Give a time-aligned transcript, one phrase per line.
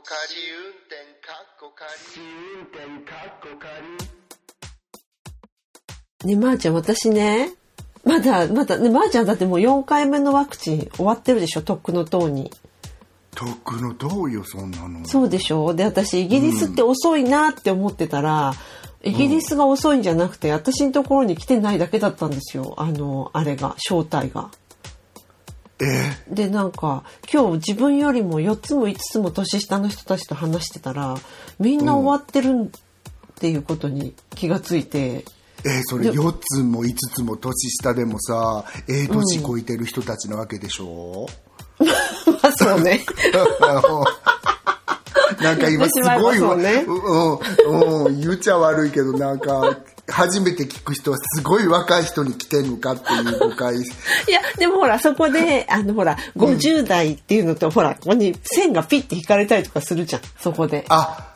[0.00, 0.16] こ仮
[0.56, 1.92] 運転かっこ仮
[2.56, 3.48] 運転かっこ
[6.24, 7.50] 仮ね、まー、ちゃん、私ね、
[8.04, 12.50] まだ、まだ、ね、まー、ちゃんだってもう4回目のワクチン終わってるでしょ、とっくの塔に。
[13.34, 15.74] とっくのどうよそんなのそうでしょ？
[15.74, 18.54] で、私、イギリスって遅いなって思ってたら、
[19.02, 22.74] イギリスが遅いんじゃなくて、私のところに来てないだけだったんですよ。
[22.78, 24.50] あの、あれが、正体が。
[25.82, 31.16] えで、なんか、今日自分よりも4つも5つも年下の人たちと話してたら、
[31.58, 35.24] みんな終わってるっていうことに気がついて、
[35.64, 41.26] えーそれ4つも5つも年下でもさええ年こいてる人たちなわけでしょ、
[41.78, 43.04] まあそうね。
[45.40, 49.78] なんか今すごいわ、ねうん、うん、言っちゃ悪いけどなんか
[50.10, 53.80] 初めて聞く人はすごい若い人に来てんのかっていう誤解 い
[54.30, 60.84] や、でもほら、そこで、あの、ほら、50代っていうのと、ほら、ここに線がピッて引かれたりとかするじゃん、そこで。
[60.88, 61.26] あ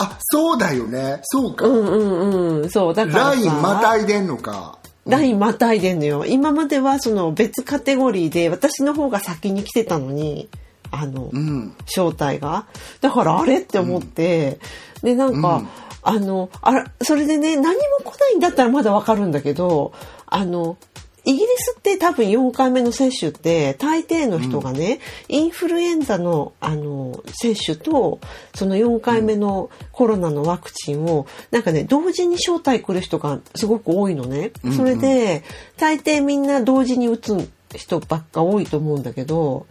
[0.00, 1.18] あそうだよね。
[1.24, 3.30] そうか、うんうんうん、そう、だからさ。
[3.30, 4.78] ラインまたいでんのか。
[5.06, 6.24] ラインまたいでんのよ。
[6.24, 10.48] 今まではその別カテゴリーで私の方が先に来てたのに、
[10.90, 11.74] あの、うん。
[11.86, 12.66] 正体が。
[13.00, 14.60] だからあれって思って、
[15.02, 15.68] で、なんか、うん
[16.08, 19.92] あの、あら、それでね、何も来ないんだったらまだわかるんだけど、
[20.26, 20.78] あの、
[21.24, 28.18] イギリスって多分4回目の接種って大抵の人がね、インフルエンザのあの接種と
[28.54, 34.52] その4回目のコロナのワクチンをなんかね同時に招待来る人がすごく多いのね。
[34.74, 35.42] それで
[35.76, 39.66] 大抵みんな同時に打つ人ばっか多いと思うんだけど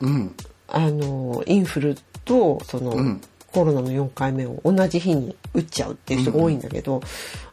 [0.00, 0.34] うん。
[0.66, 3.20] あのインフルとその、ん
[3.52, 7.02] コロナの4回目を同じ日に打っちゃうっていう人が多いんだけど、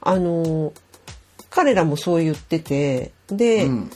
[0.02, 0.74] あの
[1.50, 3.92] 彼らもそう言っててで、うん。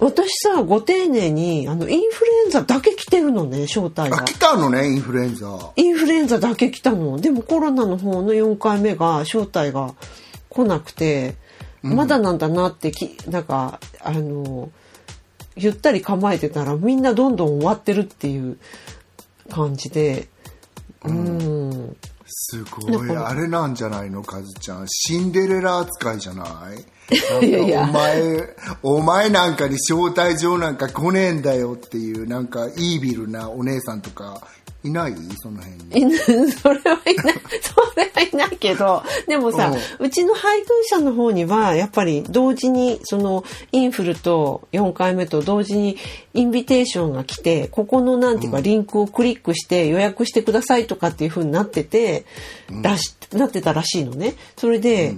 [0.00, 4.18] 私さご丁寧にあのインフルエンザだけ来てるのね正体が。
[4.18, 5.70] あ来たのねインフルエンザ。
[5.76, 7.18] インフルエンザだけ来たの。
[7.18, 9.94] でもコロナの方の4回目が正体が
[10.48, 11.36] 来なくて
[11.82, 14.70] まだなんだなってきなんかあの
[15.56, 18.58] ゆったり構えてたらみんなどんどん終わってるっていう
[19.50, 20.28] 感じで
[21.04, 21.96] うん。
[22.26, 23.16] すごい。
[23.16, 24.86] あれなんじゃないのカズちゃん。
[24.88, 26.44] シンデレラ扱いじゃな
[26.74, 26.84] い？
[27.82, 34.40] お前お前なんかに招待状なんか来ねえんだよっていうなんかイービルなお姉さんとか
[34.84, 35.14] いない？
[35.40, 36.14] その辺に。
[36.52, 45.96] それはいない、 それはいないけど、でもさ、うちの配偶者の方には、やっぱり同時に、その、インフルと4回目と同時に
[46.34, 52.26] インビテーションが来て、ここのなんていうか、リンクをクリックして予約してくださいとかっていう風になってて、
[52.82, 54.34] らし、なってたらしいのね。
[54.58, 55.14] それで、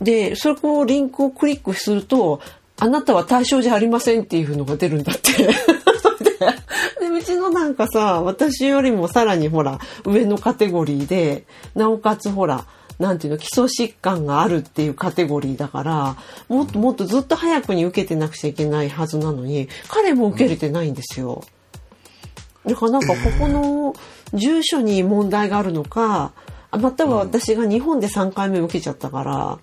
[0.00, 2.40] で、そこをリンクをクリックすると、
[2.78, 5.32] あなたは対象じゃありませんっていうのが出るんだって。
[7.00, 12.66] で、うちのなんかさ、私よりもさらにほら、上のカテゴリーで、なおかつほら、
[12.98, 16.16] なんていうの、基礎疾患があるっていうカテゴリーだから、
[16.48, 21.44] もっともっとずっと早くに受けてなくちゃいけないはずなのに、彼も受けれてないんですよ。
[22.64, 23.94] だからなんかここの
[24.32, 26.32] 住所に問題があるのか、
[26.70, 29.58] または私が日本で3回目受けちゃったから、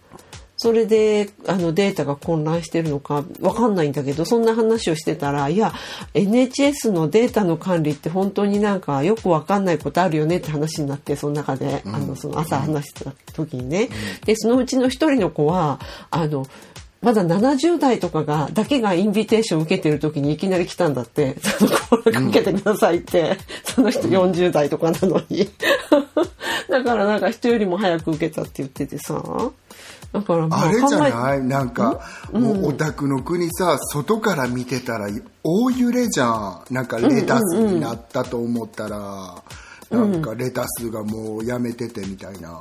[0.61, 5.73] それであのデータが混乱してるのかわかんないんだけどそんな話をしてたらいや
[6.13, 13.89] NHS のデータの管理って本当になんかよくわかんないことあるよねって話になってその中で、あのその朝話してた時にね、
[14.23, 15.79] でそのうちの一人の子は
[16.11, 16.45] あの
[17.01, 21.71] まだ70代とかが、だけがインビテーション受けてる時にいきなり来たんだって、その
[22.03, 25.49] 声かけてくださいって、その人40代とかなのに。
[26.69, 29.51] だからなんか人よりも早く受けたって言っててさ。
[30.13, 31.41] だからまああれじゃない？
[31.41, 32.01] なんか、
[32.33, 35.07] もうお宅の国さ、外から見てたら
[35.43, 36.61] 大揺れじゃん。
[36.69, 39.41] なんかレタスになったと思ったら、
[39.89, 42.59] なんかレタスがもうやめててみたいな。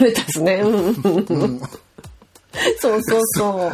[0.00, 0.56] レタスね。
[0.62, 1.60] うん。
[2.80, 3.72] そうそうそ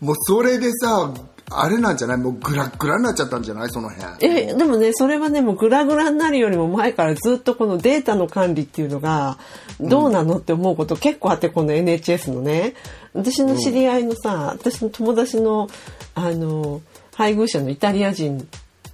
[0.00, 0.04] う。
[0.04, 1.10] もうそれでさ、
[1.52, 2.16] あれなんじゃない？
[2.16, 3.70] もうグラッグラになっちゃったんじゃない？
[3.70, 4.24] その辺。
[4.24, 9.36] え、でもね、それはね、もうグラグラになるよりも前からずっとこのデータの管理っていうのが、
[9.80, 12.74] どうなのって思うこと結構あって、この NHS のね。
[13.12, 15.68] 私の知り合いのさ、私の友達の、
[16.14, 16.80] あの、
[17.14, 18.48] 配偶者のイタリア人、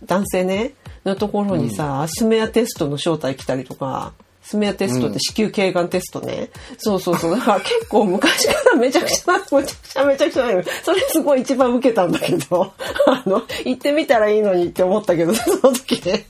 [0.04, 0.72] 男性ね、
[1.04, 4.12] のところにさ、スメアテストの招待来たりとか、
[4.48, 6.50] スメアテストって子宮頸がんテストね。
[6.78, 7.32] そうそうそう。
[7.32, 12.72] だから結構昔からめちゃくちゃ、めちゃくちゃめちゃくちゃ、それすごい一番受けたんだけど、
[13.08, 16.28] あの、行ってみたらいいのにって思ったけど、その時ね。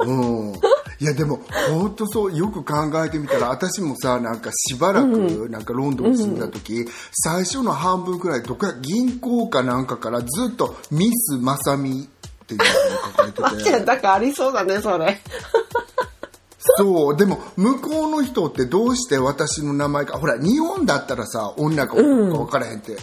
[0.00, 0.52] うん。
[0.98, 1.40] いやでも
[1.70, 15.22] 本当そうよく考えてみたら私もさなんかしばらくなんかロンドンに住んだ時、最初の半分くらいどこや銀行かなんかからずっとミスまさみっていうのが書かれてて だからありそうだね、それ。
[16.60, 17.16] そう。
[17.16, 20.18] でも向こうの人ってどうして私の名前か。
[20.18, 22.96] ほら日本だったらさ女か男か分からへんって、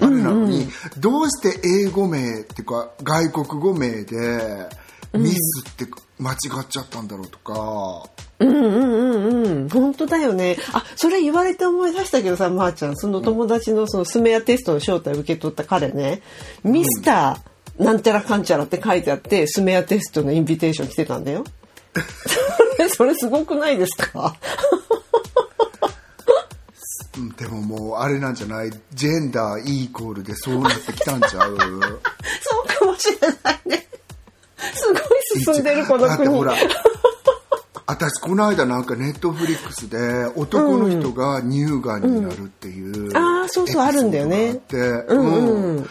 [0.00, 0.66] あれなのに、
[0.98, 4.68] どうして英語名っていうか外国語名で
[5.12, 5.86] ミスって
[6.18, 8.08] 間違っちゃったんだろうとか、
[8.38, 9.68] うんうんうんうん。
[9.68, 10.56] 本当だよね。
[10.72, 16.20] あ、それ言われて思い出したけどさ、まー、ちゃん、その友達のそのスメアテストの招待を受け取った彼ね、
[16.62, 21.44] ミスターなんちゃらかんちゃらって書いてあって、スメアテストのインビテーション来てたんだよ。
[22.96, 24.34] それ、すごくないですか？
[27.16, 28.70] う んでももうあれなんじゃない？
[28.94, 31.56] ジェンダーイコールでそうなってきたんちゃう？
[31.58, 31.80] そう
[32.78, 33.86] かもしれないね。
[34.74, 36.08] すごい進んでるこの国。
[36.08, 36.54] だってほら
[37.86, 43.12] 私この間なんかネットフリックスで男の人が乳がんになるっていう、ん
[43.48, 45.88] そうそうあるんだよねって、うんで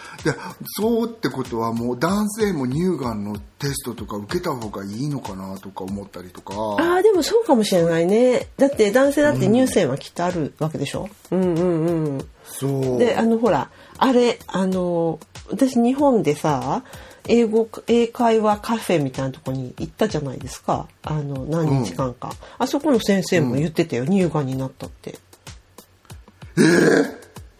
[0.77, 8.47] そうってことはもう男性も乳がんのテストとか受けた方がいいのかなとか思ったりとかああ、でもそうかもしれないね。
[8.57, 11.09] だって男性だって乳腺はきっとあるわけでしょ？
[11.31, 12.27] うんうんうん。
[12.43, 15.19] そうで、あの、ほら、あれ、あの、
[15.49, 16.83] 私日本でさ、
[17.27, 20.87] 英語、英会話カフェみたいなとこに行ったじゃないですか。
[21.01, 22.31] あの、何日間か。
[22.59, 24.05] あそこの先生も言ってたよ。
[24.05, 25.17] 乳がんになったって。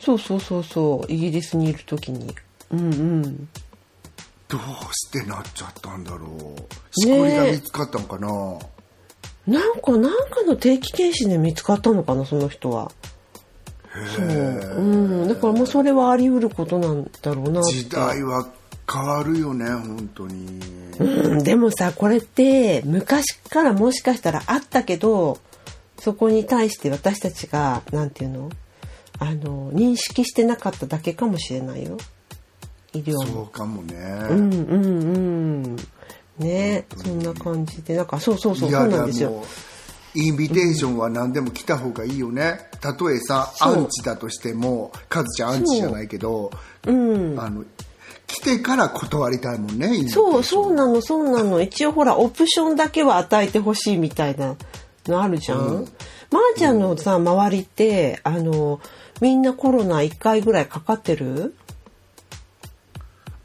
[0.06, 1.12] そうそうそうそう。
[1.12, 2.34] イギリスにいる時に。
[2.72, 3.50] うんうん。
[4.48, 4.62] どう
[4.94, 12.92] してなっちゃったんだろうしこりが見つかったのかな、なんか、なんかの定期検診で見つかったのかな、その人は。
[14.16, 14.26] そう。
[14.26, 15.28] うん。
[15.28, 17.64] だからもうそれはあり得ることなんだろうな。
[17.64, 18.48] 時代は
[18.92, 20.60] 変わるよね本当に
[21.00, 25.40] うん、でもさこれって昔からもしかしたらあったけど
[25.98, 28.50] そこに対して私たちがなんていうの？
[29.20, 31.98] あの認識してなかっただけかもしれないよ。
[32.94, 33.44] 医療そも。
[33.44, 33.96] うかもね、
[34.30, 34.78] うんうんう
[35.74, 35.76] ん。
[36.40, 37.96] ねそんな感じで。
[37.96, 39.44] なんかそうそうそうそうなんですよ。
[40.16, 46.52] インビテーションは何でも来た方がいいよね、たとえさアンチだとしてもカズちゃんアンチじゃないけど
[46.86, 46.92] う。
[46.92, 47.40] ん。
[47.40, 47.66] あの
[48.28, 51.62] 来てから断りたいもんねそうそうなのそうなの。
[51.62, 54.56] 一応ほらオプションだけは与えてほしいみたいな
[55.08, 55.88] のあるじゃん、うん。
[56.32, 58.80] まー、ちゃんのさ周りってあの
[59.22, 61.56] みんなコロナ1回ぐらいかかってる？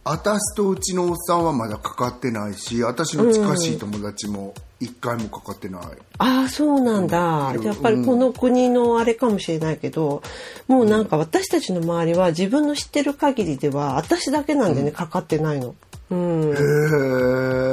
[0.02, 5.82] 私とうちのおっさんはまだかかってないし私の近しい友達も一回もかかってない、
[6.16, 7.62] ああそうなんだ、うん。
[7.62, 10.22] やっぱりこの国のあれかもしれないけど
[10.68, 15.74] もうなんか私たちの周りは自分の知ってる限りでは私だけなんでね、かかってないの。
[16.08, 16.56] うん、へ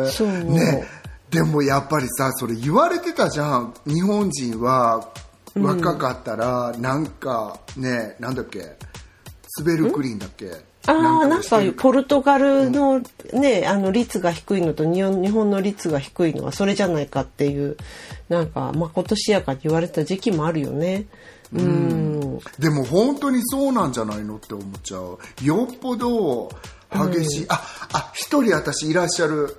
[0.08, 0.44] えそう。
[0.44, 0.86] ね。
[1.32, 3.74] でもやっぱりさそれ言われてたじゃん。
[3.86, 5.10] 日本人は
[5.58, 8.78] 若かったらなんかねなんだっけ
[9.48, 10.52] スベルクリーンだっけ
[10.88, 13.02] ああなんかポルトガルの
[13.34, 17.76] ね、あの率が低いのと日本日本の率が低いのはそれじゃないかっていう
[18.30, 21.08] なんかまことしやかに言われた時期もあるよね。
[21.54, 22.40] うん。
[22.58, 25.18] でも本当にそうなんじゃないのって思っちゃう。
[25.44, 26.50] よっぽど
[26.90, 27.62] 激しい、あ
[27.94, 29.56] あ一人私いらっしゃる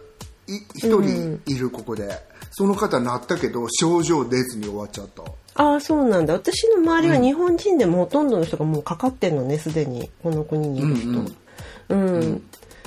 [0.47, 2.09] い一人いるここで、
[2.53, 5.23] その方なったけど症状出ずに終わっちゃった
[5.59, 6.35] ああそうなんだ。
[6.35, 10.09] 私の周りは日本人でもほとんどの人がもうかかってんのねすでに。
[10.23, 11.33] この国にいる人。
[11.89, 12.43] うん、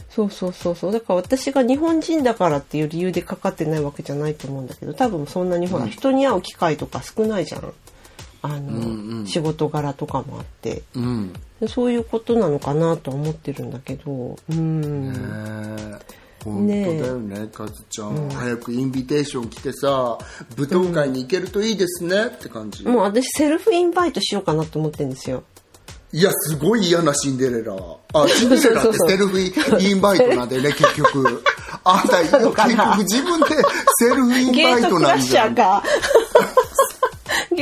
[0.09, 0.91] そうそうそうそう。
[0.93, 7.73] だから私が日本人だからっていう理由でかかってないわけじゃないと思うんだけど多分そんなにほら、人に会う機会とか少ないじゃん。
[8.43, 10.81] あの、仕事柄とかもあって。
[10.95, 11.33] うん。
[11.59, 14.37] でそういうことなのかなとは思ってるんだけど。
[14.49, 15.90] うん、
[16.43, 20.17] 本当だよねカズちゃん、早くインビテーション来てさ
[20.57, 25.43] 舞踏会に行けるといいですねって感じ、もう私セルフインバイトしようかなと思ってるんですよ。
[26.13, 27.73] いやすごい嫌なシンデレラ。
[27.73, 31.43] あ シンデレラってセルフインバイトなんだよね結局。
[31.83, 33.47] あんた結局自分で
[33.97, 35.83] セルフインバイトゲートクラッシャーか。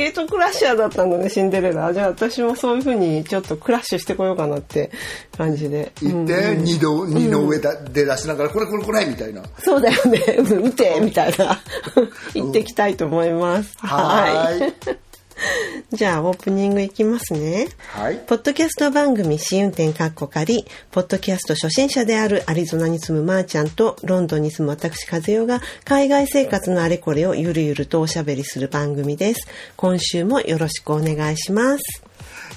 [0.00, 1.92] ゲートクラッシャーだったのね、シンデレラ。
[1.92, 4.90] じゃあ私もそういう風にちょっとクラッシュしてこようかなって
[5.36, 5.92] 感じで。
[6.00, 10.18] 行って、二度二の上だで出しながらこれこれこれみたいなそうだよね。
[10.40, 11.60] うん見て、みたいな。
[12.34, 13.76] 行ってきたいと思います。
[13.76, 14.98] はーい
[15.92, 17.68] じゃあオープニングいきますね。
[17.88, 29.46] はいポッドキャスト番組試運転かっこ仮、ポッドキャスト初心者であるアリゾナに住むまーちゃんとロンドンに住む私和代が海外生活のあれこれをゆるゆるとおしゃべりする番組です。
[29.76, 32.02] 今週もよろしくお願いします。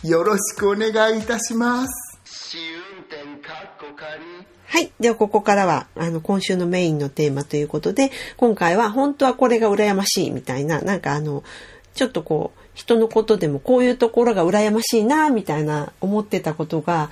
[0.03, 4.21] よろしくお願いいたします試運転かっこ仮
[4.65, 4.91] はい。
[4.99, 11.43] では、ここからは、あの、今週のメインのテーマということで、今回は、本当はこれが羨ましいみたいな、なんかあの、
[11.93, 17.09] ちょっとこう、人のことでもこういうところが羨ましいな、みたいな思ってたことが、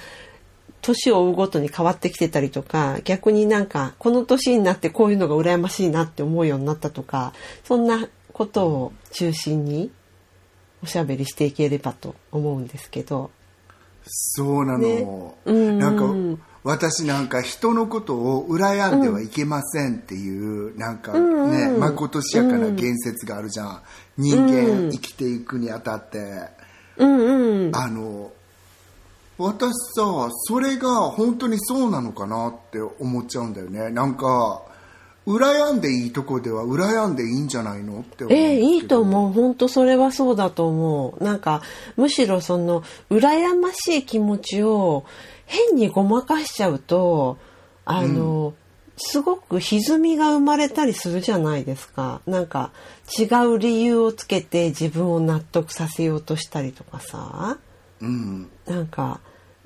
[0.81, 9.91] 年を追うごとに変わってきてたりとか、逆になんか、この年になってこういうのが羨ましいなって思うようになったとか、そんなことを中心に
[10.83, 13.29] おしゃべりしていければと思うんですけど。
[14.05, 15.07] そうなの、ね。
[15.45, 15.77] うん。
[15.77, 23.81] なんか私なんか人のことを羨んではいけませんっていう、なんかね、まことしやかな言説があるじゃん、
[24.21, 26.19] 人間生きていくにあたって、
[26.97, 27.75] うんうん。
[27.75, 28.31] あの
[29.37, 34.61] 私さそれが本当にそうなのかなって思っちゃうんだよねなんか
[35.25, 39.31] 羨んでいいとこでは羨んでいいんじゃないのって思うええいいと思う。
[39.31, 41.23] 本当それはそうだと思う。
[41.23, 41.61] なんか、
[41.95, 45.05] むしろその、羨ましい気持ちを
[45.45, 47.37] 変にごまかしちゃうと、
[47.85, 48.53] あの、
[49.03, 52.21] すごく歪みが生まれたりするじゃないですか。
[52.27, 52.71] なんか、
[53.17, 57.57] 違う理由をつけて自分を納得させようとしたりとかさ。
[58.01, 59.19] うんなんか、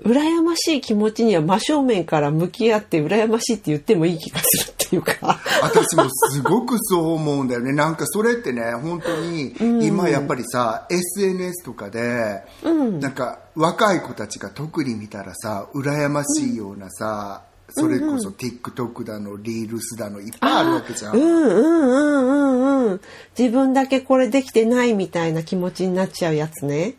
[0.04, 5.40] 羨ましい気持ちには真正面から向き合って羨ましいって言ってもいい気がするっていうか。
[5.62, 9.56] 私もすごくそう思うんだよねなんかそれってね本当に
[9.88, 17.44] 今やっぱりさ、SNS とかで、なんか若い子たちが特に見たらさ羨ましいようなさ、
[17.78, 23.02] それこそ TikTok だのリールスだのいっぱいあるわけじゃん、うんうんうんうんうん。
[23.38, 26.96] 自分だけこれできてないみたいな気持ちになっちゃうやつね。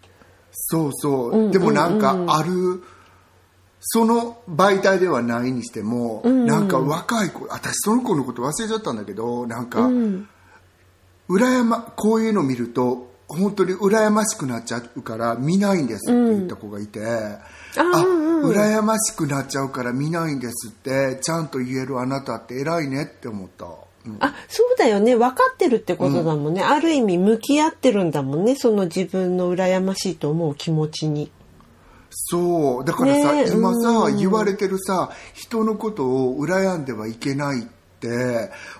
[0.52, 2.82] そうそう、でもなんかある
[3.80, 9.88] その媒体ではないにしても、なんか若い子私その子のこと忘れちゃったんだけどなんか、
[11.30, 17.40] 羨まこういうの見ると本当に羨ましくなっちゃうから見ないんですって言った子がいて、あ
[17.76, 23.68] 羨ましくなっちゃうから見ないんですってちゃんと言えるあなたって偉いねって思った、う
[24.08, 25.16] んあ、そうだよね。
[25.16, 26.62] 分かってるってことだもんね。
[26.62, 28.54] ある意味向き合ってるんだもんね。
[28.54, 31.32] その自分の羨ましいと思う気持ちに。
[32.10, 37.75] そうだからさ、ねえ今さ、うん言われてるさ人のことを羨んではいけないって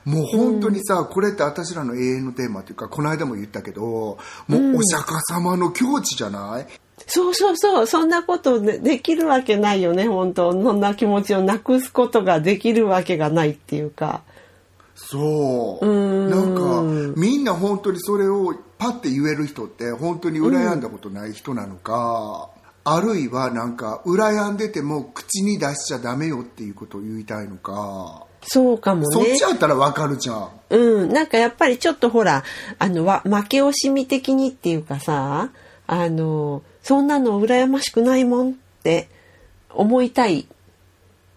[0.04, 4.18] もう本当にさ、これって私らの永遠のテーマっていうかこの間も言ったけども
[4.49, 6.66] うお釈迦様の境地じゃない、
[7.06, 7.87] そうそうそう。
[7.87, 10.08] そんなことでできるわけないよね。
[10.08, 14.23] 本当そんな気持ちをなくすことができるわけがないっていうか。
[14.94, 16.82] そううんなんか
[17.20, 22.49] みんな本当にそれをパッて言える人って本当に羨んだことない人なのか、
[22.82, 29.07] あるいはなんか羨んでても口に出しちゃダメよっていうことを言いたいのか、そうかもね。
[29.11, 32.45] そっちやったらわかるじゃんうん、なんかやっぱりちょっとほら、
[32.78, 35.50] あの、わ負け惜しみ的にっていうかさ、
[35.87, 38.52] あの、そんなの羨ましくないもんっ
[38.83, 39.09] て
[39.71, 40.47] 思いたい。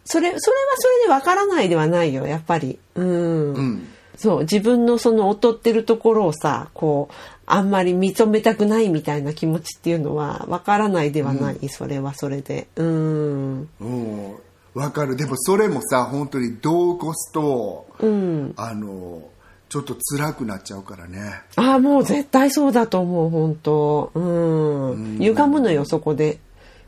[0.06, 2.80] それ、それはそれでわからないではないよ、やっぱり。
[2.96, 3.54] うん。
[3.54, 3.88] うん
[4.20, 7.14] そう、自分のその劣ってるところをさ、こう、
[7.46, 12.68] あんまり認めたくないみたいな気持ちっていうのはわからないではない、それはそれで。
[12.76, 13.70] うん。
[13.80, 14.36] うん
[14.80, 18.54] わかるでもそれもさ本当にどう起こすと、うん。
[18.56, 19.30] あの
[19.68, 25.18] ちょっと辛くなっちゃうからねああ、もう絶対そうだと思う、本当うん。
[25.20, 26.40] 歪むのよ、そこで。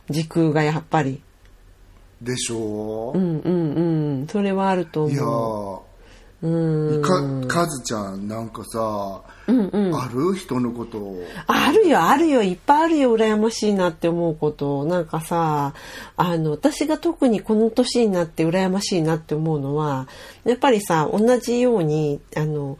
[0.10, 1.22] 時空がやっぱり。
[2.22, 4.28] でしょうんうんうん。
[4.28, 5.76] それはあるといや思う。
[5.76, 5.91] ーうん。
[6.42, 10.34] かかずちゃんなんかさ、ある？
[10.36, 10.98] 人のこと。
[10.98, 14.84] をあるよ、あるよ、いっぱいあるよ、羨ましいなって思うこと。
[14.86, 15.76] なんかさ、
[16.18, 20.08] あの、私が特にこの年になって羨ましいなって思うのは、
[20.44, 22.80] やっぱりさ、同じように、あの、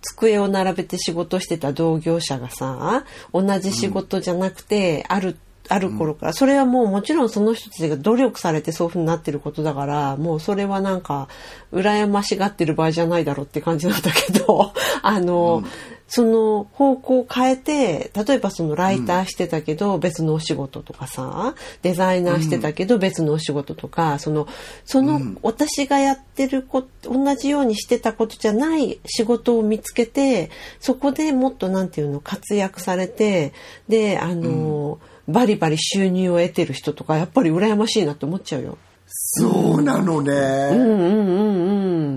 [0.00, 5.36] 机を並べて仕事してた同業者がさ、同じ仕事じゃなくて、ある、
[5.68, 11.28] ある頃から、それはもうもちろんその人たちが努力されてそういうふうになってることだから、もうそれはなんか、
[11.72, 15.64] 羨ましがってる場合じゃないだろうって感じなんだけど、 あの、
[16.06, 24.46] その方向を変えて、例えばそのライターしてたけど別のお仕事とかさ、デザイナーしてたけど別のお仕事とか、その、
[24.84, 33.54] その私がやってること、同じようにしてたことじゃない仕事を見つけて、そこでもっとなんていうの、活躍されて、
[33.88, 38.78] で、あの、バリバリ収入を得てる人とか、やっぱり羨ましいなって思っちゃうよ。
[39.06, 41.66] そうなのね、うんうんうん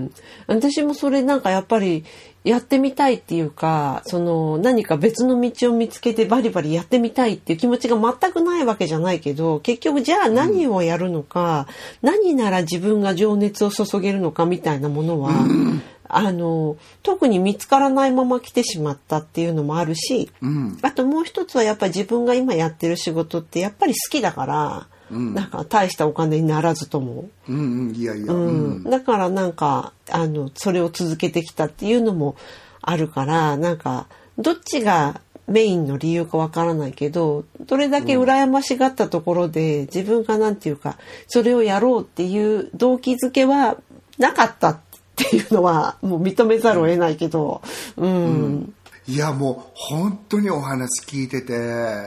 [0.02, 0.10] うん。
[0.46, 2.04] 私もそれなんかやっぱり
[2.44, 11.66] やってみたいっていうか、その何か別の道を見つけてバリバリやってみたいっていう気持ちが全くないわけじゃないけど、結局じゃあ何をやるのか、
[12.00, 15.32] 何なら自分が情熱を注げるのかみたいなものは、
[16.08, 20.78] あの、特に見つからないまま来てしまったっていうのもあるし、うん。
[20.82, 27.28] あともう一つはやっぱり自分が今やってる仕事ってやっぱり好きだから、なんか大したお金にならずとも。
[27.48, 28.70] うんうんいやいや、ううん。
[28.80, 32.36] ん、だからなんかあのそれを続けてきたっていうのも
[32.82, 34.06] あるからなんか
[34.38, 43.78] どっちがメインの理由かわからないけどどれだけ羨ましがったところで自分がなんていうかそれをやろうっていう動機づけは
[44.18, 44.78] なかった
[45.26, 47.60] っていうのはもう認めざるを得ないけど
[47.96, 48.74] うん、
[49.08, 51.54] いやもう本当にお話聞いてて、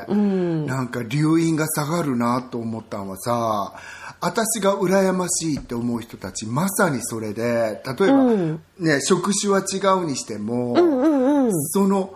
[0.07, 0.65] うん。
[0.67, 3.73] なんか留飲が下がるなと思ったのはさ
[4.21, 8.61] 私が羨ましいって思う人たちまさにそれで例えば、うん。
[8.77, 11.51] ね、職種は違うにしても、うんうんうん。
[11.69, 12.13] その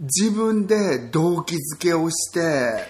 [0.00, 2.40] 自分で動機づけをして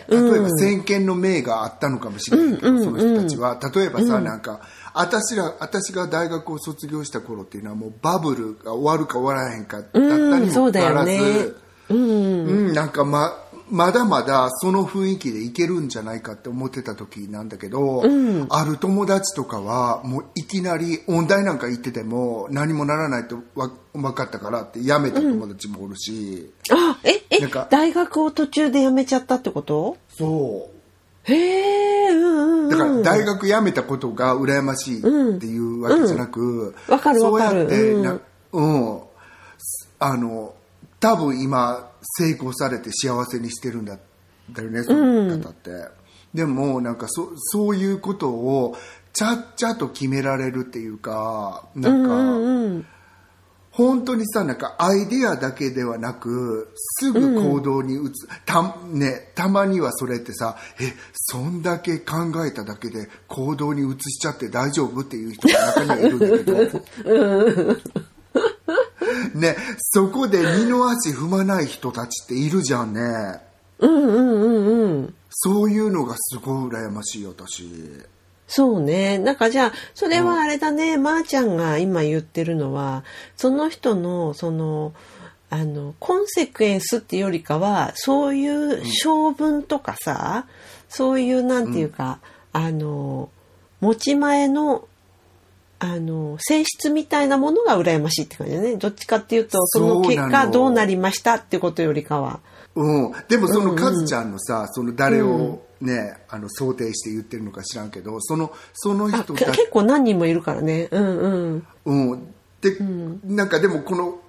[0.09, 3.59] 例えば先見の明があったのかもしれないけど、うんその人たちは。
[3.75, 4.61] 例えばさ、なんか
[4.95, 11.61] 私ら私が大学を卒業した頃っていうのはもうバブルが終わるか終わらへんかだったにもかかわらず。
[11.91, 11.99] うん。
[11.99, 18.03] うん、なんかままだまだその雰囲気でいけるんじゃないかって思ってた時なんだけど、
[18.51, 29.97] ある友達とかはもういきなり音大なんか行ってても何もならないとわ分かったからって辞めた友達もおるし、あ、え、えなんか、大学を途中で辞めちゃったってこと？
[30.11, 30.74] そう
[31.25, 32.65] へえ、うんうん。
[32.65, 32.71] うん。
[32.71, 35.03] だから大学辞めたことが羨ましいっ
[35.39, 38.21] ていうわけじゃなく、わかるそうやってな、う
[38.53, 39.01] うん、
[39.99, 40.55] あの
[41.01, 43.99] 多分今成功されて幸せにしてるんだ
[44.53, 45.71] だよねその方って、
[46.33, 48.77] でもなんかそそういうことを
[49.13, 52.87] ちゃっちゃと決められるっていうかなんか、うん。
[53.75, 62.15] 本当にさなんかアイデアだけではなくすぐ行動に移す、たね、たまにはそれってさえそんだけ考
[62.47, 67.77] えただけで行動に移しちゃって大丈夫っていう人が中にはいるんだけど。
[69.35, 73.01] ねそこで二の足踏まない人たちっているじゃんね。
[73.81, 75.15] うんうんうんうん。
[75.31, 77.69] そういうのがすごい羨ましい私
[78.47, 79.19] そうね。
[79.19, 83.05] なんかじゃあ、それはあれだね、まー、ちゃんが今言ってるのは、
[83.37, 84.93] その人の、その、
[85.51, 90.47] あの、コンセクエンスっていうよりかは、そういう性分とかさ、
[90.89, 92.19] そういうなんていうか、
[92.53, 93.31] あの、
[93.81, 94.87] 持ち前の、
[95.79, 98.77] あの、性質みたいなものが羨ましいって感じだね。
[98.77, 102.41] どっちかっていうと、その結果どうなりましたってことよりかは。
[102.77, 110.89] うん、でもそのカズちゃんのさ、その誰をね、あの想定して言ってるのか知らんけどそのそのあ人たけ結構何人もいるからね。
[110.91, 111.67] うんうん。
[111.85, 112.35] うん。
[112.61, 112.79] で、
[113.25, 114.21] なんかでもこの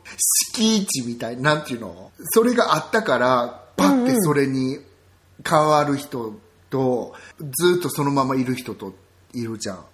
[0.52, 2.12] 敷地みたい、なんていうの？
[2.32, 4.80] それがあったから、パッてそれに
[5.48, 6.34] 変わる人
[6.70, 8.94] と、ずっとそのままいる人と
[9.34, 9.86] いるじゃん。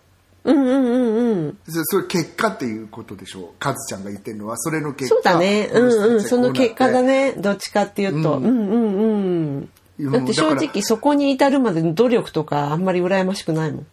[0.45, 1.57] うんうんうんうん。
[1.67, 3.41] そそれ結果っていうことでしょ？
[3.41, 3.49] う。
[3.59, 5.15] カズちゃんが言ってるのは、それの結果。
[5.15, 5.69] そうだね。
[5.71, 6.23] うんうん。
[6.23, 7.33] その結果だね。
[7.33, 7.41] ね。
[7.41, 8.37] どっちかっていうと。
[8.37, 8.95] うんうんうん。
[8.95, 9.69] うん
[10.09, 13.85] だって正直そこに至るまでの努力とかあんまり羨ましくないもん。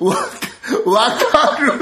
[0.00, 0.16] わ、
[0.86, 1.72] わかる。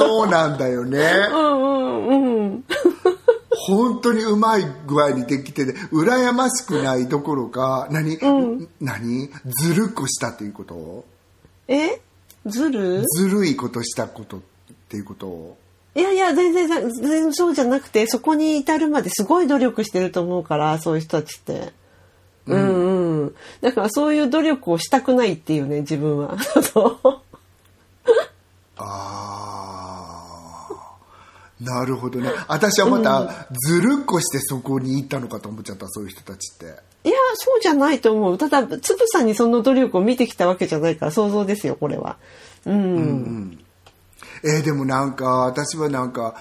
[0.00, 1.00] そうなんだよね。
[1.30, 2.64] うんうんうん。
[3.50, 8.16] 本当にうまい具合にできてて羨ましくないどころか何、
[8.80, 9.28] 何？
[9.44, 11.04] ずるっこしたっていうこと？
[11.66, 12.00] え？
[12.46, 13.02] ずる？
[13.06, 14.46] ずるいことしたことって
[14.96, 15.56] いうこと
[15.94, 21.72] いやいや、全然、全然そうじゃなくて、そこに至るまですごい努力してると思うから、そういう人たちって。
[22.46, 23.34] うんうん。
[23.60, 26.36] だからそういう努力をしたくないっていうね、自分は。
[26.62, 27.20] そ う
[28.80, 30.88] ああ
[31.60, 36.66] なるほどね私はまたずるっこしてそこに行ったのかと思っちゃったそういう人たちって
[37.04, 38.38] いや、そうじゃないと思う。
[38.38, 42.16] ただ、つぶさにその努力を見てきたわけじゃないから、想像ですよ、これは。
[42.66, 43.58] うん。
[44.44, 46.34] えーでもなんか私はなんか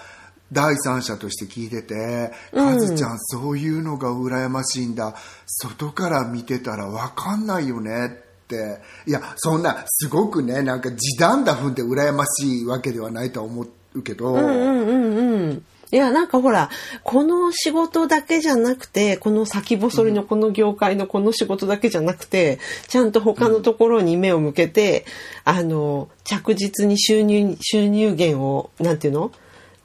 [0.52, 5.16] 第三者として聞いてて「カズちゃんそういうのが羨ましいんだ。
[5.46, 8.10] 外から見てたら分かんないよね」っ
[8.48, 8.80] て。
[9.06, 15.66] いやそんなすごくねなんか時短だ踏んで羨ましいわけではないとは思うけど、うんうんうん。
[15.92, 16.70] いや、なんかほら、
[17.04, 25.06] この仕事だけじゃなくて、この先細りのこの業界のこの仕事だけじゃなくて、ちゃんと他のところに目を向けて、
[25.46, 29.32] あの、着実に収入、収入源を、なんていうの？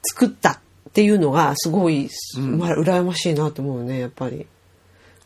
[0.05, 0.59] 作ったっ
[0.91, 4.45] ていうのが、すごい、まあ、羨ましいなと思うね、やっぱり。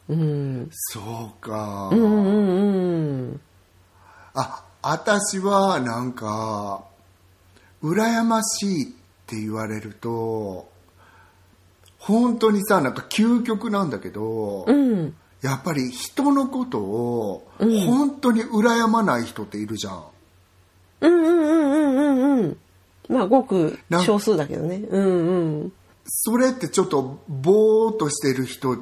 [0.09, 0.69] うん。
[0.71, 0.99] そ
[1.35, 3.41] うか、うんうんうん。
[4.35, 6.85] あ私はなんか
[7.83, 8.93] 羨ましいっ
[9.27, 10.69] て言われると
[11.99, 15.15] 本当にさなんか究極なんだけど、うん。
[15.41, 20.03] やっぱり人のことを本当に羨まない人っているじゃん。
[21.01, 22.57] うんうんうんうんうんうん。
[23.09, 24.77] まあ、ごく少数だけどね。
[24.89, 25.73] うんうん。
[26.05, 28.77] それってちょっとぼーっとしてる人っ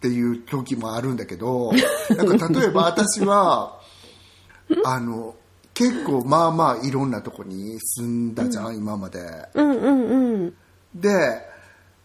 [0.00, 1.72] ていう時もあるんだけど、
[2.10, 3.80] なんか例えば私は、
[4.84, 5.34] あの、
[5.76, 9.20] 結構まあまあいろんなとこに住んだじゃん、今まで。
[9.52, 10.54] うんうんうん。
[10.94, 11.42] で、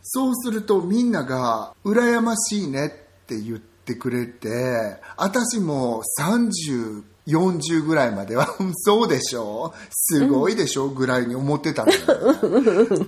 [0.03, 2.89] そうするとみんなが羨ましいねっ
[3.25, 8.47] て言ってくれて、私も34 40ぐらいまでは
[8.83, 9.73] そうでしょ？
[9.89, 13.07] すごいでしょ、ぐらいに思ってたのよ。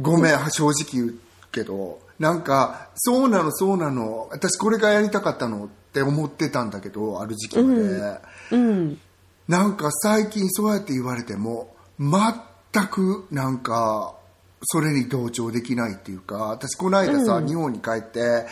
[0.00, 1.14] ごめん正直言う
[1.52, 1.98] けど。
[2.18, 4.28] なんかそうなのそうなの。
[4.30, 8.20] 私これがやりたかったのって思ってたんだけどある時期まで、
[8.52, 8.98] うん。
[9.48, 14.14] なんか最近そうやって言われても全くなんか
[14.62, 18.46] それに同調できないっていうか私この間さ、日本に帰って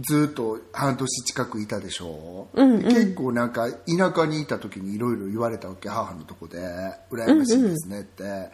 [0.00, 6.58] ずっと半年近くいたでしょ、結構なんか田舎にいた時にいろいろ言われたわけ母のとこで
[7.10, 8.48] 羨ましいですねって、あ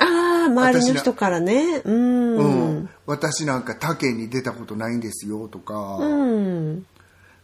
[0.00, 1.80] あ、周りの人からね。
[1.84, 2.36] うん。
[2.36, 2.42] う
[2.80, 2.90] ん。
[3.06, 6.86] 私なんか他県に出たことないんですよとか、うん。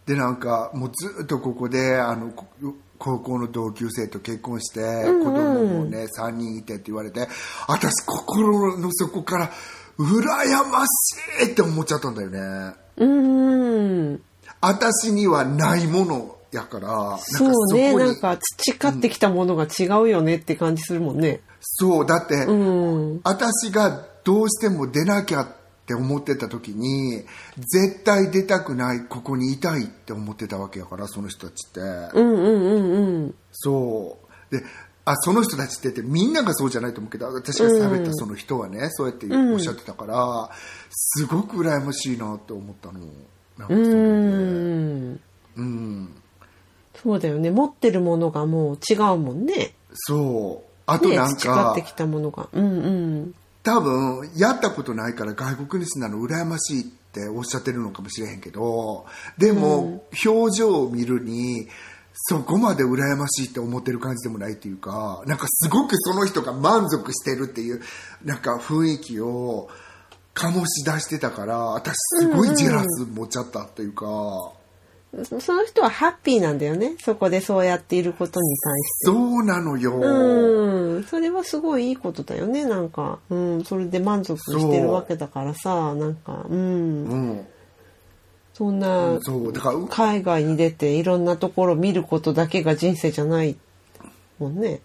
[0.07, 2.47] でなんかもうずっとここであのこ
[2.99, 7.29] 高校の同級生と結婚して、子供もね3人いてって言われて
[7.69, 9.51] 私心の底から
[9.99, 10.11] 羨
[10.71, 14.21] ましいって思っちゃったんだよねうん。
[14.61, 17.95] 私にはないものやからなんかそうね。
[17.95, 21.41] なんか培ってきたものが違うよねって感じするもんね。
[21.61, 22.53] そうだって、う
[23.17, 23.21] ん。
[23.25, 27.25] 私がどうしても出なきゃって思ってた時に
[27.59, 33.35] 絶対出たくないここにいたいって思ってたわけやからその人たちって、うんうんうんうん。
[33.53, 34.19] そ
[34.51, 34.57] う。
[34.57, 34.65] で、
[35.05, 40.51] あ、その人たちって言ってみんながそうじゃないと思うけど、私が喋ったその人はね、そうやっておっしゃってたから、
[40.91, 43.01] すごく羨ましいなって思ったの。
[43.59, 45.21] なんかそううん。
[45.57, 46.09] うん。
[46.95, 47.51] そうだよね。
[47.51, 49.75] 持ってるものがもう違うもんね。
[49.93, 50.71] そう。
[50.87, 52.49] あとね、なんか、培ってきたものが。
[52.53, 53.35] うんうん。
[53.65, 59.07] 多分、やったことないから外国に住んだの羨ましいっておっしゃってるのかもしれへんけど、
[59.39, 61.67] でも、表情を見るに、
[62.13, 67.81] そこまで羨ましいって思ってる感じでもないっていうか、なんかすごくその人が満足してるっていう、
[68.23, 69.69] なんか雰囲気を
[70.35, 74.07] 醸し出してたから、私すごいジェラス持っちゃったっていうか、
[75.23, 76.97] そその人はハッピーなんだよね。
[77.01, 79.07] そこでそうやっていることに対して。
[79.07, 79.95] そうなのよ。
[79.95, 81.05] うん。
[81.05, 82.65] それはすごいいいことだよね。
[82.65, 83.65] なんか、うん。
[83.65, 86.57] それで満足してるわけだからさ、なんか、うん。
[86.57, 87.47] うん。
[88.53, 93.57] そんな、そう、だから、海外に出ていろんなところ見ることだけが人生じゃない
[94.39, 94.81] もんね。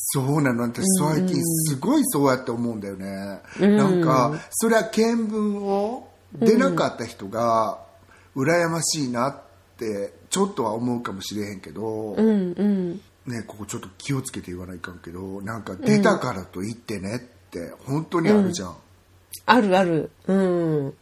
[0.00, 7.80] そうなの私最近すごいそうやって思うんだよね、なんかそれは見聞を出なかった人が
[8.36, 9.47] 羨ましいなって
[10.30, 13.00] ちょっとは思うかもしれへんけど、うんうん。
[13.26, 18.76] ね、ここちょっと気をつけて言わないかんけどなんか出たからといってねって本当にあるじゃん、
[19.46, 20.10] あるある。
[20.26, 20.94] うん。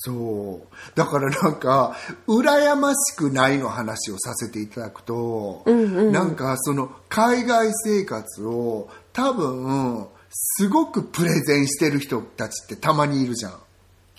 [0.00, 1.96] そうだからなんか
[2.28, 13.58] 羨ましくないの話をさせていただくと、なんかその海外生活を多分すごくプレゼンしてる人たちってたまにいるじゃん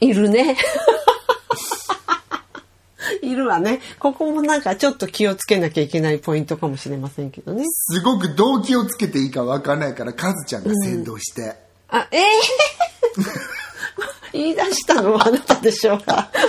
[0.02, 0.58] いるね。
[3.30, 3.80] いるわね。
[4.00, 7.64] ここもなんかちょっと気をつけなきゃいけないポイントかもしれませんけどね。
[7.66, 11.56] すごく動機をつけていいか分かんないからカズちゃんが先導して、
[11.90, 12.24] あ、ええ
[14.34, 16.30] 言い出したのはあなたでしょうか？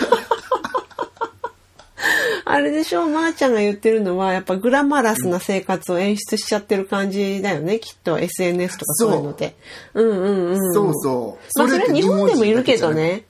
[2.45, 7.79] あれでしょまー、ちゃんが言ってるのは、やっぱグラマラスな生活を演出しちゃってる感じだよね。
[7.79, 9.55] きっと SNS とかそういうので。
[9.95, 10.73] うんうんうん。
[10.73, 13.25] そうそうまあそれは日本でもいるけどね。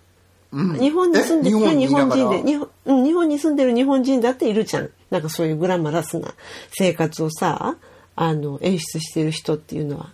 [0.52, 0.78] うん。
[0.78, 1.76] 日本に住んでるえ？
[1.76, 4.90] 日本人で日本,、うん、日本に住んでる日本人だっているじゃん。
[5.10, 6.34] なんかそういうグラマラスな
[6.72, 7.76] 生活をさ
[8.16, 10.10] あの演出してる人っていうのは。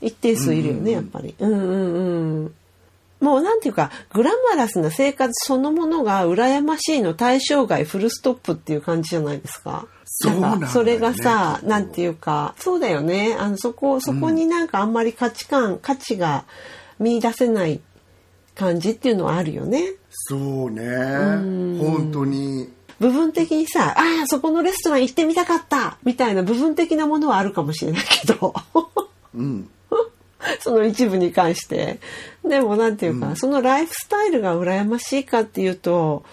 [0.00, 1.32] 一定数いるよね、やっぱり。
[1.38, 1.94] うんうん
[2.40, 2.54] うん。
[3.20, 9.86] もうなんていうかグラマラスな生活そのものが羨ましいの対象外フルストップっていう感じじゃないですか。
[10.04, 10.66] そうなんね。
[10.66, 13.36] かそれがさ、なんていうかそうだよね。
[13.38, 16.44] あのそこそこになんかあんまり価値観、価値が
[16.98, 17.80] 見出せない
[18.54, 19.94] 感じっていうのはあるよね。
[20.10, 20.82] そうね。
[21.78, 22.70] 本当に。
[23.00, 28.54] 部分的にさ、ああ、そこのレストラン行ってみたかったみたいな部分的なものはあるかもしれないけど、
[29.34, 29.68] うん。
[30.60, 31.98] その一部に関して。
[32.44, 36.24] でもなんていうか、そのライフスタイルが羨ましいかっていうと、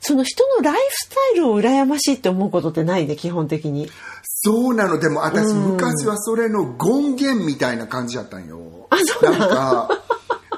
[0.00, 3.88] その人のライフスタイルを羨ましいって思うことってないね、基本的に。
[4.22, 4.98] そうなの。
[4.98, 8.86] でも私昔はそれの権限みたいな感じやったんよ。
[8.90, 10.03] あそうなんか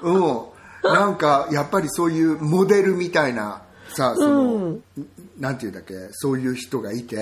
[0.03, 0.57] うん。
[0.83, 4.79] なんかやっぱりそういうモデルみたいなさその、
[5.39, 7.17] なんていうんだっけそういう人がいて、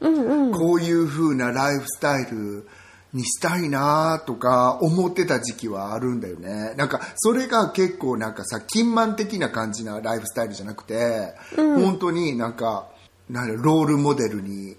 [0.00, 2.66] こういう風なライフスタイル
[3.12, 6.74] にしたいなとか思ってた時期はあるんだよね。
[6.76, 12.88] なんかそれが結構なんかさ金満的な感じなライフスタイルじゃなくて、本当になんか
[13.30, 14.76] なんだロールモデルに